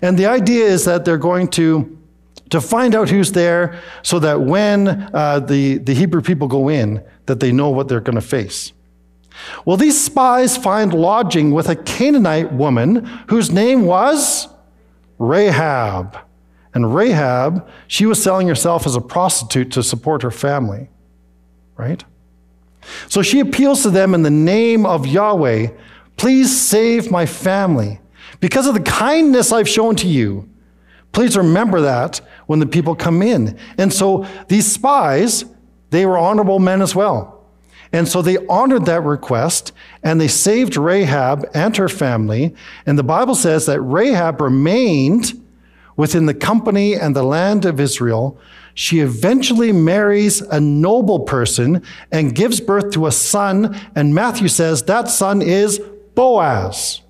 And 0.03 0.19
the 0.19 0.27
idea 0.27 0.65
is 0.65 0.85
that 0.85 1.05
they're 1.05 1.17
going 1.17 1.47
to 1.49 1.97
to 2.51 2.61
find 2.61 2.93
out 2.93 3.09
who's 3.09 3.31
there 3.31 3.81
so 4.03 4.19
that 4.19 4.41
when 4.41 4.87
uh, 4.87 5.39
the, 5.39 5.79
the 5.79 5.95
Hebrew 5.95 6.21
people 6.21 6.47
go 6.47 6.69
in, 6.69 7.03
that 7.25 7.39
they 7.39 7.51
know 7.51 7.69
what 7.69 7.87
they're 7.87 8.01
going 8.01 8.15
to 8.15 8.21
face. 8.21 8.73
Well, 9.65 9.77
these 9.77 9.99
spies 10.01 10.57
find 10.57 10.93
lodging 10.93 11.51
with 11.51 11.67
a 11.69 11.75
Canaanite 11.75 12.53
woman 12.53 13.05
whose 13.29 13.51
name 13.51 13.85
was 13.85 14.47
Rahab. 15.17 16.17
And 16.73 16.93
Rahab, 16.93 17.67
she 17.87 18.05
was 18.05 18.21
selling 18.21 18.47
herself 18.47 18.85
as 18.85 18.95
a 18.95 19.01
prostitute 19.01 19.71
to 19.71 19.83
support 19.83 20.21
her 20.23 20.31
family, 20.31 20.89
right? 21.77 22.03
So 23.07 23.21
she 23.21 23.39
appeals 23.39 23.83
to 23.83 23.89
them 23.89 24.13
in 24.13 24.23
the 24.23 24.31
name 24.31 24.85
of 24.85 25.07
Yahweh 25.07 25.67
please 26.17 26.59
save 26.59 27.11
my 27.11 27.25
family. 27.25 27.99
Because 28.39 28.67
of 28.67 28.73
the 28.73 28.81
kindness 28.81 29.51
I've 29.51 29.69
shown 29.69 29.95
to 29.97 30.07
you, 30.07 30.49
please 31.11 31.37
remember 31.37 31.81
that 31.81 32.21
when 32.47 32.59
the 32.59 32.65
people 32.65 32.95
come 32.95 33.21
in. 33.21 33.57
And 33.77 33.91
so 33.93 34.25
these 34.47 34.69
spies, 34.71 35.45
they 35.93 36.07
were 36.07 36.17
honorable 36.17 36.57
men 36.57 36.81
as 36.81 36.95
well. 36.95 37.45
And 37.91 38.07
so 38.07 38.23
they 38.23 38.37
honored 38.47 38.85
that 38.85 39.03
request 39.03 39.71
and 40.01 40.19
they 40.19 40.27
saved 40.27 40.75
Rahab 40.75 41.45
and 41.53 41.77
her 41.77 41.87
family. 41.87 42.55
And 42.87 42.97
the 42.97 43.03
Bible 43.03 43.35
says 43.35 43.67
that 43.67 43.79
Rahab 43.79 44.41
remained 44.41 45.39
within 45.95 46.25
the 46.25 46.33
company 46.33 46.95
and 46.95 47.15
the 47.15 47.21
land 47.21 47.65
of 47.65 47.79
Israel. 47.79 48.39
She 48.73 49.01
eventually 49.01 49.71
marries 49.71 50.41
a 50.41 50.59
noble 50.59 51.19
person 51.19 51.83
and 52.11 52.33
gives 52.33 52.59
birth 52.59 52.91
to 52.93 53.05
a 53.05 53.11
son. 53.11 53.79
And 53.93 54.15
Matthew 54.15 54.47
says 54.47 54.81
that 54.83 55.09
son 55.09 55.43
is 55.43 55.79
Boaz. 56.15 57.01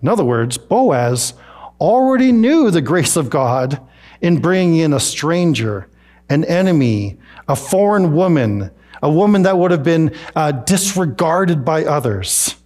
In 0.00 0.06
other 0.06 0.24
words, 0.24 0.56
Boaz 0.56 1.34
already 1.80 2.30
knew 2.30 2.70
the 2.70 2.80
grace 2.80 3.16
of 3.16 3.28
God 3.28 3.80
in 4.20 4.40
bringing 4.40 4.78
in 4.78 4.92
a 4.92 5.00
stranger, 5.00 5.88
an 6.28 6.44
enemy, 6.44 7.16
a 7.48 7.56
foreign 7.56 8.12
woman, 8.12 8.70
a 9.02 9.10
woman 9.10 9.42
that 9.42 9.58
would 9.58 9.70
have 9.70 9.84
been 9.84 10.14
uh, 10.34 10.52
disregarded 10.52 11.64
by 11.64 11.84
others 11.84 12.56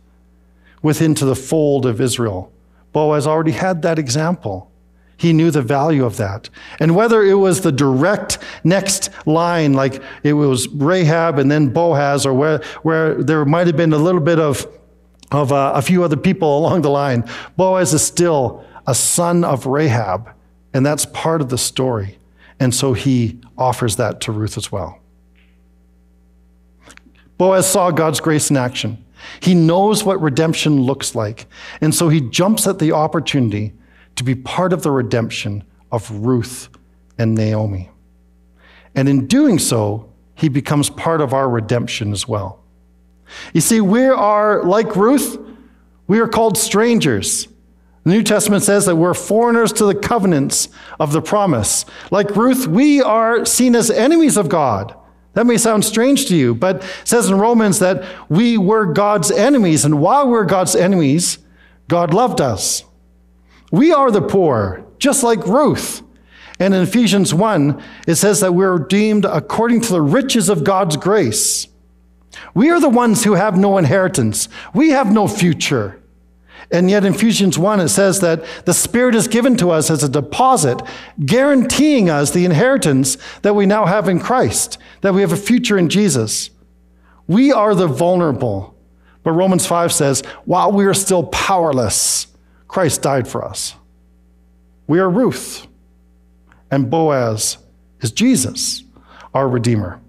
within 0.83 1.15
to 1.15 1.25
the 1.25 1.37
fold 1.37 1.87
of 1.87 2.01
Israel. 2.01 2.53
Boaz 2.93 3.27
already 3.27 3.53
had 3.53 3.83
that 3.83 3.99
example. 3.99 4.71
He 5.17 5.33
knew 5.33 5.51
the 5.51 5.63
value 5.63 6.05
of 6.05 6.17
that. 6.17 6.51
And 6.81 6.97
whether 6.97 7.23
it 7.23 7.35
was 7.35 7.61
the 7.61 7.71
direct 7.71 8.39
next 8.65 9.11
line, 9.25 9.73
like 9.73 10.03
it 10.25 10.33
was 10.33 10.69
Rahab 10.69 11.39
and 11.39 11.51
then 11.51 11.69
Boaz, 11.69 12.27
or 12.27 12.35
where, 12.35 12.59
where 12.83 13.23
there 13.23 13.45
might 13.45 13.69
have 13.69 13.77
been 13.77 13.93
a 13.93 13.99
little 13.99 14.21
bit 14.21 14.41
of, 14.41 14.67
of 15.31 15.53
uh, 15.53 15.73
a 15.77 15.83
few 15.83 16.03
other 16.03 16.17
people 16.17 16.59
along 16.59 16.83
the 16.83 16.91
line, 16.91 17.25
Boaz 17.57 17.95
is 17.95 18.03
still 18.03 18.65
a 18.87 18.95
son 18.95 19.45
of 19.45 19.67
Rahab. 19.67 20.29
And 20.75 20.85
that's 20.85 21.07
part 21.07 21.41
of 21.41 21.51
the 21.51 21.59
story. 21.59 22.19
And 22.63 22.73
so 22.73 22.93
he 22.93 23.41
offers 23.59 23.97
that 23.97 24.21
to 24.21 24.31
Ruth 24.31 24.57
as 24.57 24.71
well. 24.71 25.01
Boaz 27.37 27.67
saw 27.67 27.91
God's 27.91 28.21
grace 28.21 28.51
in 28.51 28.57
action. 28.57 29.05
He 29.41 29.53
knows 29.53 30.05
what 30.05 30.23
redemption 30.23 30.81
looks 30.81 31.17
like. 31.17 31.47
And 31.81 31.93
so 31.93 32.09
he 32.09 32.21
jumps 32.21 32.69
at 32.69 32.79
the 32.79 32.93
opportunity 32.93 33.73
to 34.15 34.23
be 34.23 34.37
part 34.37 34.73
of 34.73 34.85
the 34.85 34.93
redemption 34.93 35.65
of 35.91 36.09
Ruth 36.25 36.69
and 37.19 37.35
Naomi. 37.35 37.91
And 38.95 39.09
in 39.09 39.27
doing 39.27 39.59
so, 39.59 40.09
he 40.37 40.49
becomes 40.49 40.89
part 40.89 41.21
of 41.21 41.35
our 41.35 41.51
redemption 41.51 42.13
as 42.13 42.29
well. 42.29 42.63
You 43.53 43.61
see, 43.61 43.81
we 43.81 44.05
are, 44.05 44.63
like 44.63 44.95
Ruth, 44.95 45.37
we 46.07 46.21
are 46.21 46.29
called 46.29 46.57
strangers. 46.57 47.49
The 48.05 48.11
New 48.11 48.23
Testament 48.23 48.65
says 48.65 48.87
that 48.87 48.97
we're 48.97 49.15
foreigners 49.15 49.73
to 49.75 49.85
the 49.85 49.95
covenants 49.95 50.69
of 50.99 51.13
the 51.13 51.23
promise. 51.23 51.85
Like 52.11 52.35
Ruth, 52.35 52.67
we 52.67 53.01
are 53.01 53.45
seen 53.45 53.77
as 53.77 53.91
enemies 53.91 54.37
of 54.37 54.49
God. 54.49 54.97
That 55.35 55.47
may 55.47 55.57
sound 55.57 55.85
strange 55.85 56.27
to 56.27 56.37
you, 56.37 56.55
but 56.55 56.77
it 56.83 56.85
says 57.05 57.29
in 57.29 57.39
Romans 57.39 57.79
that 57.79 58.05
we 58.29 58.59
were 58.59 58.93
God's 58.93 59.31
enemies, 59.31 59.85
and 59.85 60.01
while 60.01 60.29
we're 60.29 60.45
God's 60.45 60.75
enemies, 60.75 61.39
God 61.89 62.13
loved 62.13 62.41
us. 62.41 62.85
We 63.71 63.93
are 63.93 64.11
the 64.11 64.21
poor, 64.21 64.85
just 64.99 65.23
like 65.23 65.47
Ruth. 65.47 66.03
And 66.59 66.75
in 66.75 66.83
Ephesians 66.83 67.33
1, 67.33 67.83
it 68.07 68.17
says 68.17 68.41
that 68.41 68.53
we're 68.53 68.77
redeemed 68.77 69.25
according 69.25 69.81
to 69.83 69.93
the 69.93 70.03
riches 70.03 70.49
of 70.49 70.65
God's 70.65 70.97
grace. 70.97 71.69
We 72.55 72.71
are 72.71 72.81
the 72.81 72.91
ones 72.91 73.25
who 73.25 73.35
have 73.35 73.57
no 73.57 73.79
inheritance. 73.79 74.49
We 74.75 74.91
have 74.91 75.11
no 75.11 75.29
future. 75.29 76.02
And 76.73 76.89
yet 76.89 77.05
in 77.05 77.15
Ephesians 77.15 77.59
1, 77.59 77.81
it 77.81 77.89
says 77.89 78.21
that 78.21 78.43
the 78.65 78.73
Spirit 78.73 79.15
is 79.15 79.29
given 79.29 79.59
to 79.59 79.71
us 79.71 79.91
as 79.91 80.03
a 80.03 80.09
deposit, 80.09 80.81
guaranteeing 81.25 82.09
us 82.09 82.31
the 82.31 82.47
inheritance 82.47 83.19
that 83.43 83.55
we 83.55 83.67
now 83.67 83.85
have 83.85 84.09
in 84.09 84.19
Christ, 84.19 84.79
that 85.03 85.13
we 85.13 85.21
have 85.21 85.33
a 85.33 85.37
future 85.37 85.77
in 85.77 85.91
Jesus. 85.91 86.49
We 87.27 87.53
are 87.53 87.75
the 87.75 87.87
vulnerable. 87.87 88.75
But 89.23 89.33
Romans 89.33 89.67
5 89.67 89.93
says, 89.93 90.23
while 90.47 90.73
we 90.73 90.87
are 90.87 90.95
still 90.95 91.25
powerless, 91.25 92.27
Christ 92.69 93.03
died 93.03 93.29
for 93.29 93.45
us. 93.45 93.75
We 94.87 94.99
are 94.99 95.11
Ruth, 95.11 95.67
and 96.71 96.91
Boaz 96.91 97.59
is 98.01 98.13
Jesus, 98.13 98.83
our 99.35 99.47
Redeemer, 99.47 100.01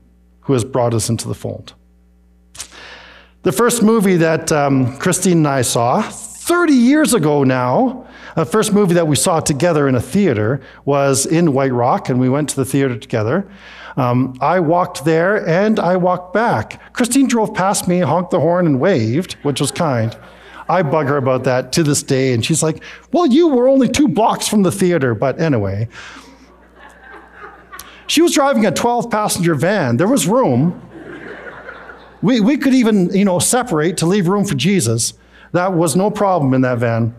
who 0.41 0.54
has 0.54 0.63
brought 0.63 0.93
us 0.93 1.10
into 1.10 1.28
the 1.28 1.36
fold. 1.36 1.73
The 3.43 3.52
first 3.52 3.84
movie 3.84 4.15
that 4.17 4.49
um, 4.54 4.97
Christine 4.97 5.39
and 5.39 5.47
I 5.47 5.62
saw 5.62 6.10
30 6.43 6.73
years 6.73 7.13
ago 7.13 7.45
now, 7.45 8.06
the 8.36 8.43
first 8.43 8.73
movie 8.73 8.93
that 8.95 9.08
we 9.08 9.15
saw 9.15 9.39
together 9.39 9.88
in 9.88 9.95
a 9.95 10.01
theater 10.01 10.60
was 10.84 11.25
in 11.25 11.53
White 11.53 11.71
Rock, 11.71 12.10
and 12.10 12.19
we 12.19 12.27
went 12.27 12.49
to 12.49 12.58
the 12.58 12.65
theater 12.65 12.97
together. 12.97 13.49
Um, 13.95 14.36
I 14.41 14.60
walked 14.60 15.06
there 15.06 15.47
and 15.47 15.79
I 15.79 15.95
walked 15.95 16.34
back. 16.34 16.91
Christine 16.91 17.29
drove 17.29 17.53
past 17.53 17.88
me, 17.88 17.99
honked 17.99 18.32
the 18.32 18.41
horn, 18.41 18.65
and 18.65 18.82
waved, 18.82 19.34
which 19.43 19.62
was 19.62 19.71
kind. 19.71 20.17
I 20.67 20.84
bug 20.84 21.08
her 21.08 21.15
about 21.15 21.45
that 21.45 21.71
to 21.73 21.84
this 21.84 22.03
day, 22.03 22.34
and 22.34 22.43
she's 22.43 22.62
like, 22.62 22.84
Well, 23.13 23.25
you 23.25 23.47
were 23.47 23.69
only 23.69 23.88
two 23.88 24.10
blocks 24.10 24.45
from 24.45 24.63
the 24.63 24.71
theater. 24.71 25.15
But 25.15 25.39
anyway, 25.39 25.88
she 28.08 28.21
was 28.21 28.34
driving 28.34 28.65
a 28.65 28.71
12 28.71 29.10
passenger 29.10 29.56
van. 29.56 29.95
There 29.95 30.10
was 30.10 30.27
room. 30.27 30.82
We, 32.21 32.41
we 32.41 32.58
could 32.58 32.73
even, 32.73 33.13
you 33.15 33.23
know, 33.23 33.39
separate 33.39 33.95
to 33.97 34.06
leave 34.06 34.27
room 34.27 34.43
for 34.43 34.56
Jesus. 34.56 35.13
That 35.54 35.74
was 35.74 35.96
no 35.96 36.12
problem 36.12 36.54
in 36.54 36.62
that 36.62 36.80
van. 36.80 37.16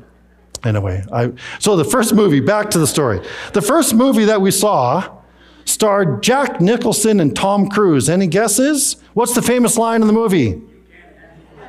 Anyway, 0.65 1.05
I, 1.13 1.33
so 1.59 1.77
the 1.77 1.85
first 1.85 2.15
movie, 2.15 2.41
back 2.41 2.71
to 2.71 2.79
the 2.79 2.87
story. 2.87 3.21
The 3.53 3.63
first 3.63 3.95
movie 3.95 4.25
that 4.25 4.41
we 4.41 4.51
saw 4.51 5.19
starred 5.65 6.23
Jack 6.23 6.61
Nicholson 6.61 7.21
and 7.21 7.35
Tom 7.35 7.69
Cruise. 7.69 8.09
Any 8.09 8.27
guesses? 8.27 8.97
What's 9.15 9.35
the 9.35 9.43
famous 9.43 9.77
line 9.77 10.01
in 10.01 10.07
the 10.07 10.13
movie? 10.13 10.61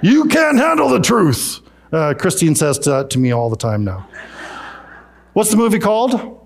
You 0.02 0.26
can't 0.26 0.58
handle 0.58 0.90
the 0.90 1.00
truth. 1.00 1.60
Uh, 1.92 2.14
Christine 2.14 2.56
says 2.56 2.80
to, 2.80 3.06
to 3.10 3.20
me 3.20 3.32
all 3.32 3.50
the 3.50 3.56
time 3.56 3.84
now. 3.84 4.08
What's 5.34 5.52
the 5.52 5.58
movie 5.58 5.80
called? 5.80 6.40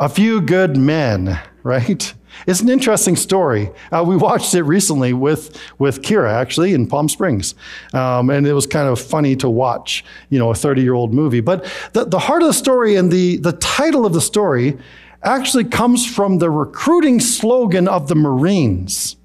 A 0.00 0.08
Few 0.08 0.40
Good 0.40 0.76
Men, 0.76 1.38
right? 1.62 2.14
It's 2.46 2.60
an 2.60 2.68
interesting 2.68 3.16
story. 3.16 3.70
Uh, 3.90 4.04
we 4.06 4.16
watched 4.16 4.54
it 4.54 4.62
recently 4.62 5.12
with, 5.12 5.60
with 5.78 6.02
Kira, 6.02 6.32
actually, 6.32 6.74
in 6.74 6.86
Palm 6.86 7.08
Springs. 7.08 7.54
Um, 7.92 8.30
and 8.30 8.46
it 8.46 8.52
was 8.52 8.66
kind 8.66 8.88
of 8.88 9.00
funny 9.00 9.36
to 9.36 9.50
watch, 9.50 10.04
you 10.30 10.38
know, 10.38 10.50
a 10.50 10.54
30 10.54 10.82
year 10.82 10.94
old 10.94 11.12
movie. 11.12 11.40
But 11.40 11.64
the, 11.92 12.04
the 12.04 12.18
heart 12.18 12.42
of 12.42 12.48
the 12.48 12.54
story 12.54 12.96
and 12.96 13.10
the, 13.10 13.38
the 13.38 13.52
title 13.52 14.06
of 14.06 14.12
the 14.12 14.20
story 14.20 14.78
actually 15.22 15.64
comes 15.64 16.06
from 16.06 16.38
the 16.38 16.50
recruiting 16.50 17.20
slogan 17.20 17.88
of 17.88 18.08
the 18.08 18.14
Marines. 18.14 19.16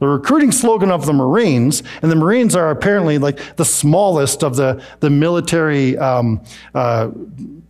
The 0.00 0.08
recruiting 0.08 0.50
slogan 0.50 0.90
of 0.90 1.04
the 1.04 1.12
Marines, 1.12 1.82
and 2.00 2.10
the 2.10 2.16
Marines 2.16 2.56
are 2.56 2.70
apparently 2.70 3.18
like 3.18 3.56
the 3.56 3.66
smallest 3.66 4.42
of 4.42 4.56
the, 4.56 4.82
the 5.00 5.10
military 5.10 5.96
um, 5.98 6.40
uh, 6.74 7.10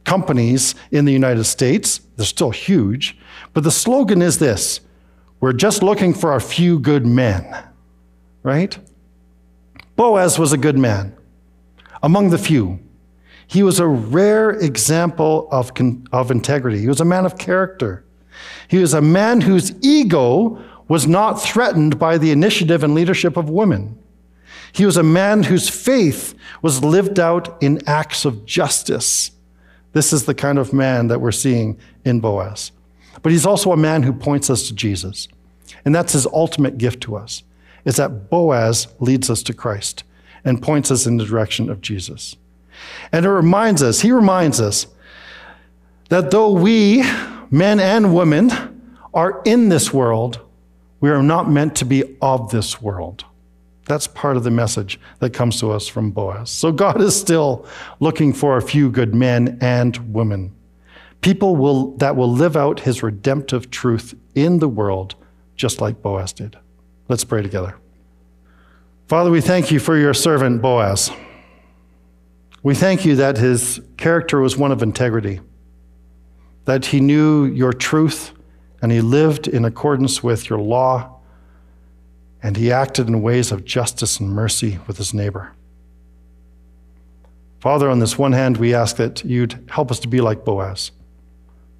companies 0.04 0.76
in 0.92 1.04
the 1.04 1.12
United 1.12 1.44
States. 1.44 2.00
They're 2.16 2.24
still 2.24 2.52
huge. 2.52 3.18
But 3.52 3.64
the 3.64 3.70
slogan 3.70 4.22
is 4.22 4.38
this 4.38 4.80
we're 5.40 5.52
just 5.52 5.82
looking 5.82 6.14
for 6.14 6.34
a 6.34 6.40
few 6.40 6.78
good 6.78 7.06
men, 7.06 7.64
right? 8.42 8.78
Boaz 9.96 10.38
was 10.38 10.52
a 10.52 10.58
good 10.58 10.78
man 10.78 11.16
among 12.02 12.30
the 12.30 12.38
few. 12.38 12.78
He 13.46 13.62
was 13.62 13.80
a 13.80 13.86
rare 13.86 14.50
example 14.50 15.48
of, 15.50 15.72
of 16.12 16.30
integrity. 16.30 16.78
He 16.78 16.88
was 16.88 17.00
a 17.00 17.04
man 17.04 17.26
of 17.26 17.36
character. 17.36 18.04
He 18.68 18.78
was 18.78 18.94
a 18.94 19.00
man 19.00 19.40
whose 19.40 19.72
ego 19.84 20.62
was 20.86 21.06
not 21.06 21.34
threatened 21.34 21.98
by 21.98 22.18
the 22.18 22.30
initiative 22.30 22.84
and 22.84 22.94
leadership 22.94 23.36
of 23.36 23.50
women. 23.50 23.98
He 24.72 24.86
was 24.86 24.96
a 24.96 25.02
man 25.02 25.42
whose 25.42 25.68
faith 25.68 26.34
was 26.62 26.84
lived 26.84 27.18
out 27.18 27.60
in 27.62 27.82
acts 27.88 28.24
of 28.24 28.44
justice. 28.44 29.32
This 29.92 30.12
is 30.12 30.26
the 30.26 30.34
kind 30.34 30.58
of 30.58 30.72
man 30.72 31.08
that 31.08 31.20
we're 31.20 31.32
seeing 31.32 31.78
in 32.04 32.20
Boaz. 32.20 32.70
But 33.22 33.32
he's 33.32 33.46
also 33.46 33.72
a 33.72 33.76
man 33.76 34.02
who 34.02 34.12
points 34.12 34.50
us 34.50 34.68
to 34.68 34.74
Jesus. 34.74 35.28
And 35.84 35.94
that's 35.94 36.12
his 36.12 36.26
ultimate 36.26 36.78
gift 36.78 37.02
to 37.02 37.16
us, 37.16 37.42
is 37.84 37.96
that 37.96 38.30
Boaz 38.30 38.88
leads 38.98 39.30
us 39.30 39.42
to 39.44 39.54
Christ 39.54 40.04
and 40.44 40.62
points 40.62 40.90
us 40.90 41.06
in 41.06 41.16
the 41.16 41.24
direction 41.24 41.68
of 41.70 41.80
Jesus. 41.80 42.36
And 43.12 43.26
it 43.26 43.30
reminds 43.30 43.82
us, 43.82 44.00
he 44.00 44.10
reminds 44.10 44.60
us, 44.60 44.86
that 46.08 46.30
though 46.30 46.50
we, 46.50 47.02
men 47.50 47.78
and 47.78 48.14
women, 48.14 48.50
are 49.12 49.42
in 49.44 49.68
this 49.68 49.92
world, 49.92 50.40
we 51.00 51.10
are 51.10 51.22
not 51.22 51.50
meant 51.50 51.76
to 51.76 51.84
be 51.84 52.16
of 52.20 52.50
this 52.50 52.80
world. 52.80 53.24
That's 53.86 54.06
part 54.06 54.36
of 54.36 54.44
the 54.44 54.50
message 54.50 55.00
that 55.18 55.30
comes 55.30 55.58
to 55.60 55.72
us 55.72 55.88
from 55.88 56.10
Boaz. 56.10 56.50
So 56.50 56.72
God 56.72 57.00
is 57.00 57.18
still 57.18 57.66
looking 57.98 58.32
for 58.32 58.56
a 58.56 58.62
few 58.62 58.90
good 58.90 59.14
men 59.14 59.58
and 59.60 60.14
women 60.14 60.54
people 61.20 61.56
will, 61.56 61.96
that 61.98 62.16
will 62.16 62.30
live 62.30 62.56
out 62.56 62.80
his 62.80 63.02
redemptive 63.02 63.70
truth 63.70 64.14
in 64.34 64.58
the 64.58 64.68
world, 64.68 65.14
just 65.56 65.80
like 65.80 66.02
Boaz 66.02 66.32
did. 66.32 66.56
Let's 67.08 67.24
pray 67.24 67.42
together. 67.42 67.76
Father, 69.08 69.30
we 69.30 69.40
thank 69.40 69.70
you 69.70 69.80
for 69.80 69.96
your 69.98 70.14
servant 70.14 70.62
Boaz. 70.62 71.10
We 72.62 72.74
thank 72.74 73.04
you 73.04 73.16
that 73.16 73.38
his 73.38 73.80
character 73.96 74.40
was 74.40 74.56
one 74.56 74.70
of 74.70 74.82
integrity, 74.82 75.40
that 76.64 76.86
he 76.86 77.00
knew 77.00 77.44
your 77.44 77.72
truth 77.72 78.32
and 78.82 78.92
he 78.92 79.00
lived 79.00 79.46
in 79.46 79.64
accordance 79.64 80.22
with 80.22 80.48
your 80.48 80.58
law, 80.58 81.18
and 82.42 82.56
he 82.56 82.72
acted 82.72 83.08
in 83.08 83.20
ways 83.20 83.52
of 83.52 83.66
justice 83.66 84.18
and 84.18 84.30
mercy 84.30 84.78
with 84.86 84.96
his 84.96 85.12
neighbor. 85.12 85.52
Father, 87.60 87.90
on 87.90 87.98
this 87.98 88.16
one 88.16 88.32
hand, 88.32 88.56
we 88.56 88.74
ask 88.74 88.96
that 88.96 89.22
you'd 89.22 89.62
help 89.68 89.90
us 89.90 90.00
to 90.00 90.08
be 90.08 90.22
like 90.22 90.46
Boaz 90.46 90.92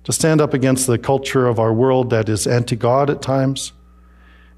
to 0.05 0.13
stand 0.13 0.41
up 0.41 0.55
against 0.55 0.87
the 0.87 0.99
culture 0.99 1.47
of 1.47 1.59
our 1.59 1.73
world 1.73 2.11
that 2.11 2.29
is 2.29 2.47
anti 2.47 2.77
God 2.77 3.11
at 3.11 3.23
times, 3.23 3.73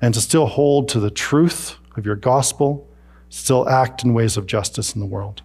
and 0.01 0.15
to 0.15 0.21
still 0.21 0.47
hold 0.47 0.89
to 0.91 1.01
the 1.01 1.11
truth 1.11 1.77
of 1.97 2.07
your 2.07 2.17
gospel, 2.17 2.89
still 3.29 3.69
act 3.69 4.05
in 4.05 4.15
ways 4.15 4.37
of 4.37 4.47
justice 4.47 4.95
in 4.95 5.01
the 5.01 5.07
world. 5.07 5.43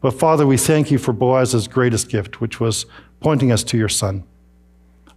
But 0.00 0.18
Father, 0.18 0.46
we 0.46 0.56
thank 0.56 0.90
you 0.90 0.98
for 0.98 1.12
Boaz's 1.12 1.68
greatest 1.68 2.08
gift, 2.08 2.40
which 2.40 2.58
was 2.58 2.86
pointing 3.20 3.52
us 3.52 3.62
to 3.64 3.78
your 3.78 3.88
Son. 3.88 4.24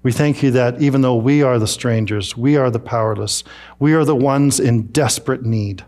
We 0.03 0.11
thank 0.11 0.43
you 0.43 0.51
that 0.51 0.79
even 0.79 1.01
though 1.01 1.15
we 1.15 1.41
are 1.41 1.57
the 1.57 1.67
strangers, 1.67 2.37
we 2.37 2.57
are 2.57 2.69
the 2.69 2.79
powerless, 2.79 3.43
we 3.79 3.93
are 3.95 4.05
the 4.05 4.15
ones 4.15 4.59
in 4.59 4.83
desperate 4.87 5.43
need, 5.43 5.83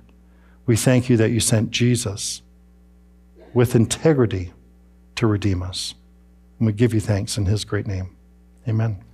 we 0.66 0.76
thank 0.76 1.10
you 1.10 1.18
that 1.18 1.30
you 1.30 1.40
sent 1.40 1.70
Jesus 1.70 2.42
with 3.54 3.76
integrity 3.76 4.54
to 5.16 5.28
redeem 5.28 5.62
us. 5.62 5.94
And 6.60 6.68
we 6.68 6.74
give 6.74 6.94
you 6.94 7.00
thanks 7.00 7.38
in 7.38 7.46
his 7.46 7.64
great 7.64 7.88
name. 7.88 8.16
Amen. 8.68 9.07